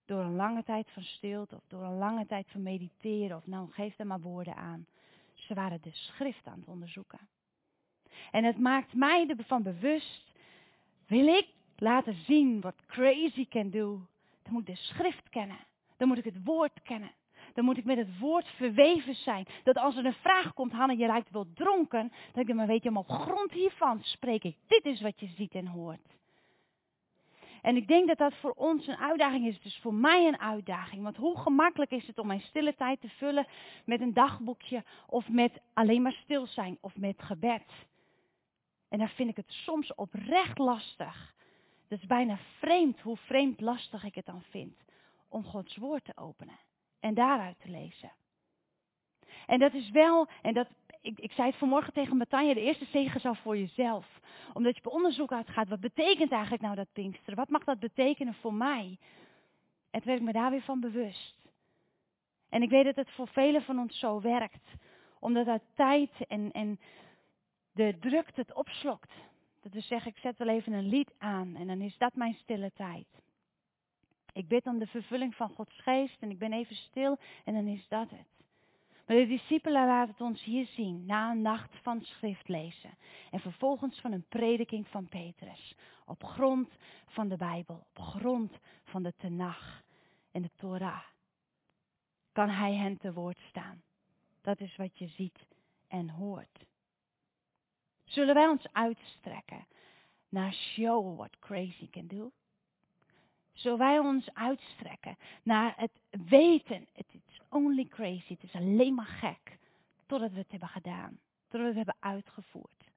Door 0.06 0.20
een 0.20 0.36
lange 0.36 0.64
tijd 0.64 0.92
van 0.92 1.04
stilte 1.04 1.56
of 1.56 1.64
door 1.68 1.84
een 1.84 1.98
lange 1.98 2.26
tijd 2.26 2.50
van 2.50 2.64
mediteren 2.64 3.38
of 3.38 3.48
nou 3.48 3.72
geef 3.72 4.00
er 4.00 4.08
maar 4.08 4.22
woorden 4.22 4.56
aan. 4.56 4.88
Ze 5.34 5.54
waren 5.54 5.82
de 5.82 5.92
schrift 5.92 6.48
aan 6.48 6.60
het 6.60 6.68
onderzoeken. 6.68 7.20
En 8.32 8.44
het 8.44 8.60
maakt 8.60 8.94
mij 8.94 9.28
ervan 9.28 9.64
bewust, 9.64 10.32
wil 11.08 11.28
ik 11.28 11.48
laten 11.76 12.16
zien 12.16 12.62
wat 12.62 12.86
crazy 12.86 13.48
can 13.48 13.70
do, 13.70 14.08
dan 14.42 14.54
moet 14.54 14.68
ik 14.68 14.76
de 14.76 14.82
schrift 14.82 15.30
kennen. 15.30 15.60
Dan 15.98 16.08
moet 16.08 16.18
ik 16.18 16.24
het 16.24 16.44
woord 16.44 16.82
kennen 16.82 17.12
dan 17.54 17.66
moet 17.66 17.78
ik 17.78 17.86
met 17.86 17.98
het 17.98 18.20
woord 18.20 18.48
verweven 18.48 19.16
zijn. 19.16 19.46
Dat 19.64 19.78
als 19.78 19.98
er 19.98 20.06
een 20.06 20.14
vraag 20.14 20.54
komt, 20.54 20.72
Hanne, 20.72 20.98
je 20.98 21.06
lijkt 21.06 21.32
wel 21.32 21.48
dronken, 21.54 22.12
dat 22.32 22.42
ik 22.42 22.48
dan 22.48 22.56
maar 22.56 22.68
weet 22.68 22.84
je, 22.84 22.92
maar 22.92 23.02
op 23.02 23.10
grond 23.10 23.52
hiervan 23.52 24.00
spreek 24.02 24.44
ik. 24.44 24.58
Dit 24.68 24.86
is 24.86 25.02
wat 25.02 25.20
je 25.20 25.28
ziet 25.28 25.54
en 25.54 25.68
hoort. 25.68 26.14
En 27.62 27.76
ik 27.76 27.88
denk 27.88 28.08
dat 28.08 28.18
dat 28.18 28.34
voor 28.36 28.52
ons 28.52 28.88
een 28.88 28.98
uitdaging 28.98 29.46
is. 29.46 29.62
Dus 29.62 29.80
voor 29.82 29.94
mij 29.94 30.28
een 30.28 30.40
uitdaging. 30.40 31.04
Want 31.04 31.18
hoe 31.18 31.38
gemakkelijk 31.38 31.92
is 31.92 32.08
het 32.08 32.20
om 32.20 32.28
mijn 32.28 32.42
stille 32.42 32.76
tijd 32.76 33.02
te 33.02 33.10
vullen 33.10 33.48
met 33.86 34.02
een 34.02 34.14
dagboekje 34.14 34.84
of 35.08 35.30
met 35.30 35.62
alleen 35.74 36.02
maar 36.02 36.20
stil 36.24 36.48
zijn 36.48 36.78
of 36.82 36.98
met 36.98 37.22
gebed. 37.22 37.64
En 38.90 39.00
dan 39.00 39.08
vind 39.10 39.30
ik 39.30 39.36
het 39.36 39.52
soms 39.52 39.96
oprecht 39.96 40.58
lastig. 40.58 41.34
Het 41.88 42.02
is 42.02 42.08
bijna 42.08 42.38
vreemd 42.60 43.00
hoe 43.00 43.18
vreemd 43.18 43.62
lastig 43.62 44.04
ik 44.04 44.16
het 44.16 44.26
dan 44.26 44.44
vind 44.50 44.78
om 45.30 45.44
Gods 45.44 45.78
woord 45.78 46.06
te 46.06 46.18
openen 46.18 46.58
en 47.04 47.14
daaruit 47.14 47.60
te 47.60 47.70
lezen. 47.70 48.12
En 49.46 49.60
dat 49.60 49.74
is 49.74 49.90
wel, 49.90 50.28
en 50.42 50.54
dat 50.54 50.68
ik, 51.02 51.20
ik 51.20 51.32
zei 51.32 51.50
het 51.50 51.58
vanmorgen 51.58 51.94
tegen 51.94 52.18
Matanja, 52.18 52.54
de 52.54 52.62
eerste 52.62 52.86
zegen 52.86 53.20
zal 53.20 53.36
voor 53.36 53.58
jezelf. 53.58 54.20
Omdat 54.54 54.76
je 54.76 54.86
op 54.86 54.94
onderzoek 54.94 55.32
uitgaat, 55.32 55.70
wat 55.70 55.80
betekent 55.80 56.32
eigenlijk 56.32 56.64
nou 56.64 56.76
dat 56.76 56.94
Pinksteren? 56.94 57.36
Wat 57.36 57.50
mag 57.50 57.64
dat 57.64 57.80
betekenen 57.80 58.34
voor 58.34 58.54
mij? 58.54 58.98
Toen 59.92 60.02
werd 60.04 60.20
ik 60.20 60.26
me 60.26 60.32
daar 60.32 60.52
weer 60.52 60.62
van 60.62 60.80
bewust. 60.80 61.36
En 62.50 62.62
ik 62.62 62.70
weet 62.70 62.86
dat 62.86 62.96
het 62.96 63.12
voor 63.12 63.28
velen 63.28 63.64
van 63.64 63.80
ons 63.80 64.00
zo 64.00 64.22
werkt. 64.22 64.68
Omdat 65.20 65.48
uit 65.48 65.64
tijd 65.76 66.12
en, 66.28 66.52
en 66.52 66.80
de 67.72 67.98
drukte 68.00 68.42
het 68.42 68.54
opslokt. 68.54 69.12
Dat 69.62 69.74
we 69.74 69.82
zeggen, 69.82 70.12
ik 70.12 70.18
zet 70.18 70.38
wel 70.38 70.48
even 70.48 70.74
een 70.74 70.90
lied 70.90 71.14
aan 71.18 71.56
en 71.56 71.68
dan 71.68 71.82
is 71.82 71.98
dat 71.98 72.16
mijn 72.16 72.34
stille 72.34 72.72
tijd. 72.76 73.08
Ik 74.34 74.48
bid 74.48 74.66
om 74.66 74.80
de 74.80 74.88
vervulling 74.88 75.36
van 75.36 75.50
Gods 75.50 75.82
geest 75.82 76.22
en 76.22 76.30
ik 76.30 76.38
ben 76.38 76.54
even 76.54 76.76
stil 76.76 77.18
en 77.44 77.54
dan 77.54 77.68
is 77.68 77.88
dat 77.88 78.10
het. 78.10 78.28
Maar 79.06 79.18
de 79.18 79.28
discipelen 79.28 79.86
laten 79.86 80.12
het 80.12 80.22
ons 80.22 80.44
hier 80.44 80.66
zien, 80.66 81.06
na 81.06 81.32
een 81.32 81.42
nacht 81.42 81.76
van 81.82 82.02
schrift 82.02 82.48
lezen. 82.48 82.98
En 83.32 83.40
vervolgens 83.40 84.00
van 84.00 84.12
een 84.12 84.26
prediking 84.30 84.88
van 84.88 85.08
Petrus. 85.08 85.76
Op 86.06 86.24
grond 86.24 86.70
van 87.08 87.28
de 87.28 87.38
Bijbel, 87.38 87.86
op 87.90 87.98
grond 87.98 88.60
van 88.84 89.04
de 89.04 89.14
Tenach 89.18 89.84
en 90.32 90.42
de 90.42 90.52
Torah. 90.56 91.04
Kan 92.32 92.50
hij 92.50 92.74
hen 92.74 92.98
te 92.98 93.14
woord 93.14 93.40
staan. 93.50 93.84
Dat 94.42 94.60
is 94.60 94.76
wat 94.76 94.98
je 94.98 95.08
ziet 95.08 95.48
en 95.88 96.10
hoort. 96.10 96.66
Zullen 98.04 98.34
wij 98.34 98.48
ons 98.48 98.68
uitstrekken 98.72 99.68
naar 100.30 100.54
show 100.54 101.18
what 101.18 101.40
crazy 101.40 101.90
can 101.90 102.08
do? 102.08 102.32
Zullen 103.54 103.78
wij 103.78 104.00
ons 104.00 104.34
uitstrekken 104.34 105.18
naar 105.44 105.74
het 105.78 106.02
weten, 106.26 106.88
het 106.94 107.08
is 107.14 107.42
only 107.50 107.86
crazy, 107.86 108.34
het 108.34 108.44
is 108.44 108.54
alleen 108.54 108.94
maar 108.94 109.06
gek, 109.06 109.58
totdat 110.06 110.32
we 110.32 110.38
het 110.38 110.52
hebben 110.52 110.70
gedaan, 110.70 111.20
totdat 111.48 111.74
we 111.74 111.80
het 111.80 111.88
hebben 111.88 111.96
uitgevoerd. 112.00 112.92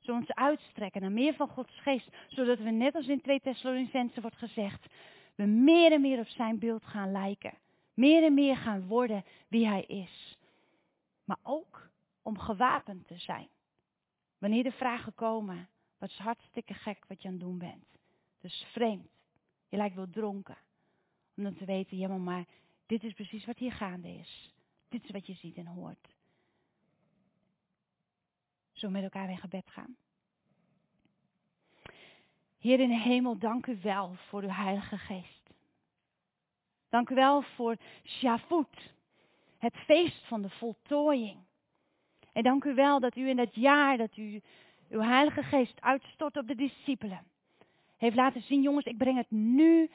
We 0.00 0.12
ons 0.12 0.34
uitstrekken 0.34 1.00
naar 1.00 1.12
meer 1.12 1.34
van 1.34 1.48
Gods 1.48 1.80
geest, 1.80 2.08
zodat 2.28 2.58
we 2.58 2.70
net 2.70 2.94
als 2.94 3.06
in 3.06 3.20
2 3.20 3.40
Thessalonicenzen 3.40 4.22
wordt 4.22 4.36
gezegd, 4.36 4.86
we 5.34 5.44
meer 5.44 5.92
en 5.92 6.00
meer 6.00 6.18
op 6.18 6.28
zijn 6.28 6.58
beeld 6.58 6.84
gaan 6.84 7.12
lijken. 7.12 7.54
Meer 7.94 8.24
en 8.24 8.34
meer 8.34 8.56
gaan 8.56 8.86
worden 8.86 9.24
wie 9.48 9.66
hij 9.66 9.82
is. 9.82 10.38
Maar 11.24 11.38
ook 11.42 11.88
om 12.22 12.38
gewapend 12.38 13.06
te 13.06 13.18
zijn. 13.18 13.48
Wanneer 14.38 14.62
de 14.62 14.72
vragen 14.72 15.14
komen, 15.14 15.68
wat 15.98 16.08
is 16.08 16.18
hartstikke 16.18 16.74
gek 16.74 17.04
wat 17.08 17.22
je 17.22 17.28
aan 17.28 17.34
het 17.34 17.42
doen 17.42 17.58
bent. 17.58 17.86
Dus 18.40 18.66
vreemd. 18.72 19.13
Je 19.74 19.80
lijkt 19.80 19.96
wel 19.96 20.10
dronken. 20.10 20.56
Om 21.36 21.42
dan 21.42 21.54
te 21.54 21.64
weten, 21.64 21.96
ja 21.96 22.08
maar 22.08 22.44
dit 22.86 23.04
is 23.04 23.12
precies 23.12 23.44
wat 23.44 23.58
hier 23.58 23.72
gaande 23.72 24.08
is. 24.08 24.54
Dit 24.88 25.04
is 25.04 25.10
wat 25.10 25.26
je 25.26 25.34
ziet 25.34 25.56
en 25.56 25.66
hoort. 25.66 26.08
Zo 28.72 28.90
met 28.90 29.02
elkaar 29.02 29.30
in 29.30 29.38
gebed 29.38 29.70
gaan. 29.70 29.96
Heer 32.58 32.80
in 32.80 32.88
de 32.88 32.98
hemel, 32.98 33.38
dank 33.38 33.66
u 33.66 33.78
wel 33.82 34.14
voor 34.14 34.42
uw 34.42 34.48
Heilige 34.48 34.98
Geest. 34.98 35.50
Dank 36.88 37.10
u 37.10 37.14
wel 37.14 37.42
voor 37.42 37.76
Shavuot, 38.04 38.92
het 39.58 39.76
feest 39.76 40.26
van 40.26 40.42
de 40.42 40.50
voltooiing. 40.50 41.38
En 42.32 42.42
dank 42.42 42.64
u 42.64 42.74
wel 42.74 43.00
dat 43.00 43.16
u 43.16 43.28
in 43.28 43.36
dat 43.36 43.54
jaar 43.54 43.96
dat 43.96 44.16
u 44.16 44.40
uw 44.88 45.00
Heilige 45.00 45.42
Geest 45.42 45.80
uitstort 45.80 46.36
op 46.36 46.46
de 46.46 46.54
discipelen, 46.54 47.26
heeft 48.04 48.16
laten 48.16 48.42
zien, 48.42 48.62
jongens, 48.62 48.84
ik 48.84 48.98
breng 48.98 49.16
het 49.16 49.30
nu 49.30 49.90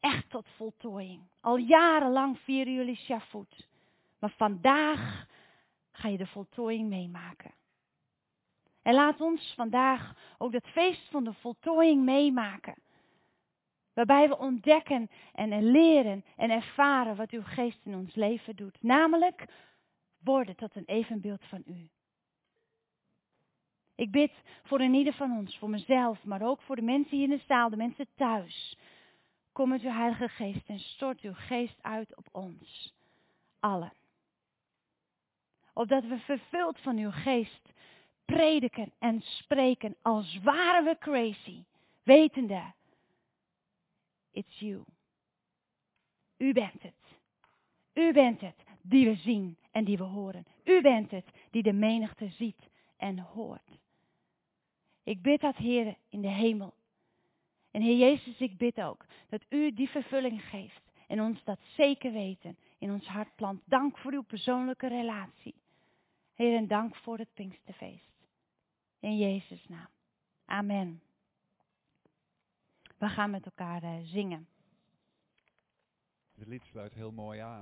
echt 0.00 0.30
tot 0.30 0.48
voltooiing. 0.56 1.22
Al 1.40 1.56
jarenlang 1.56 2.38
vieren 2.38 2.72
jullie 2.72 2.96
Shavuot. 2.96 3.68
Maar 4.18 4.34
vandaag 4.36 5.26
ga 5.90 6.08
je 6.08 6.16
de 6.16 6.26
voltooiing 6.26 6.88
meemaken. 6.88 7.54
En 8.82 8.94
laat 8.94 9.20
ons 9.20 9.52
vandaag 9.56 10.14
ook 10.38 10.52
dat 10.52 10.66
feest 10.66 11.08
van 11.10 11.24
de 11.24 11.32
voltooiing 11.32 12.04
meemaken. 12.04 12.74
Waarbij 13.94 14.28
we 14.28 14.38
ontdekken 14.38 15.10
en 15.32 15.70
leren 15.70 16.24
en 16.36 16.50
ervaren 16.50 17.16
wat 17.16 17.30
uw 17.30 17.42
geest 17.44 17.80
in 17.84 17.94
ons 17.94 18.14
leven 18.14 18.56
doet. 18.56 18.82
Namelijk 18.82 19.44
worden 20.18 20.56
tot 20.56 20.76
een 20.76 20.86
evenbeeld 20.86 21.44
van 21.44 21.62
u. 21.66 21.88
Ik 23.94 24.10
bid 24.10 24.32
voor 24.62 24.80
een 24.80 24.94
ieder 24.94 25.12
van 25.12 25.36
ons, 25.36 25.58
voor 25.58 25.70
mezelf, 25.70 26.24
maar 26.24 26.42
ook 26.42 26.60
voor 26.60 26.76
de 26.76 26.82
mensen 26.82 27.16
hier 27.16 27.30
in 27.30 27.36
de 27.36 27.42
zaal, 27.46 27.70
de 27.70 27.76
mensen 27.76 28.06
thuis. 28.14 28.78
Kom 29.52 29.68
met 29.68 29.82
uw 29.82 29.90
Heilige 29.90 30.28
Geest 30.28 30.68
en 30.68 30.78
stort 30.78 31.20
uw 31.20 31.34
geest 31.34 31.76
uit 31.82 32.16
op 32.16 32.28
ons. 32.32 32.94
Allen. 33.60 33.92
Opdat 35.72 36.04
we 36.04 36.18
vervuld 36.18 36.78
van 36.78 36.96
uw 36.96 37.10
geest 37.10 37.72
prediken 38.24 38.92
en 38.98 39.20
spreken 39.20 39.96
als 40.02 40.38
waren 40.42 40.84
we 40.84 40.98
crazy. 40.98 41.64
Wetende, 42.02 42.72
it's 44.30 44.58
you. 44.58 44.84
U 46.36 46.52
bent 46.52 46.82
het. 46.82 46.94
U 47.94 48.12
bent 48.12 48.40
het 48.40 48.64
die 48.82 49.06
we 49.06 49.14
zien 49.14 49.56
en 49.70 49.84
die 49.84 49.96
we 49.96 50.04
horen. 50.04 50.46
U 50.64 50.80
bent 50.80 51.10
het 51.10 51.26
die 51.50 51.62
de 51.62 51.72
menigte 51.72 52.28
ziet 52.28 52.68
en 52.96 53.18
hoort. 53.18 53.81
Ik 55.02 55.22
bid 55.22 55.40
dat, 55.40 55.56
Heer, 55.56 55.96
in 56.08 56.20
de 56.20 56.28
hemel. 56.28 56.74
En 57.70 57.82
Heer 57.82 57.96
Jezus, 57.96 58.38
ik 58.38 58.56
bid 58.56 58.80
ook 58.82 59.06
dat 59.28 59.44
U 59.48 59.72
die 59.72 59.88
vervulling 59.88 60.42
geeft 60.42 60.82
en 61.06 61.20
ons 61.20 61.44
dat 61.44 61.60
zeker 61.76 62.12
weten 62.12 62.56
in 62.78 62.92
ons 62.92 63.06
hart 63.06 63.34
plant. 63.34 63.62
Dank 63.64 63.98
voor 63.98 64.12
uw 64.12 64.22
persoonlijke 64.22 64.88
relatie. 64.88 65.54
Heer, 66.34 66.56
en 66.56 66.66
dank 66.66 66.96
voor 66.96 67.18
het 67.18 67.34
Pinksterfeest. 67.34 68.12
In 69.00 69.18
Jezus' 69.18 69.68
naam. 69.68 69.88
Amen. 70.44 71.02
We 72.98 73.08
gaan 73.08 73.30
met 73.30 73.44
elkaar 73.44 73.82
eh, 73.82 73.98
zingen. 74.02 74.46
Het 76.34 76.46
lied 76.46 76.64
sluit 76.64 76.94
heel 76.94 77.12
mooi 77.12 77.38
aan. 77.38 77.60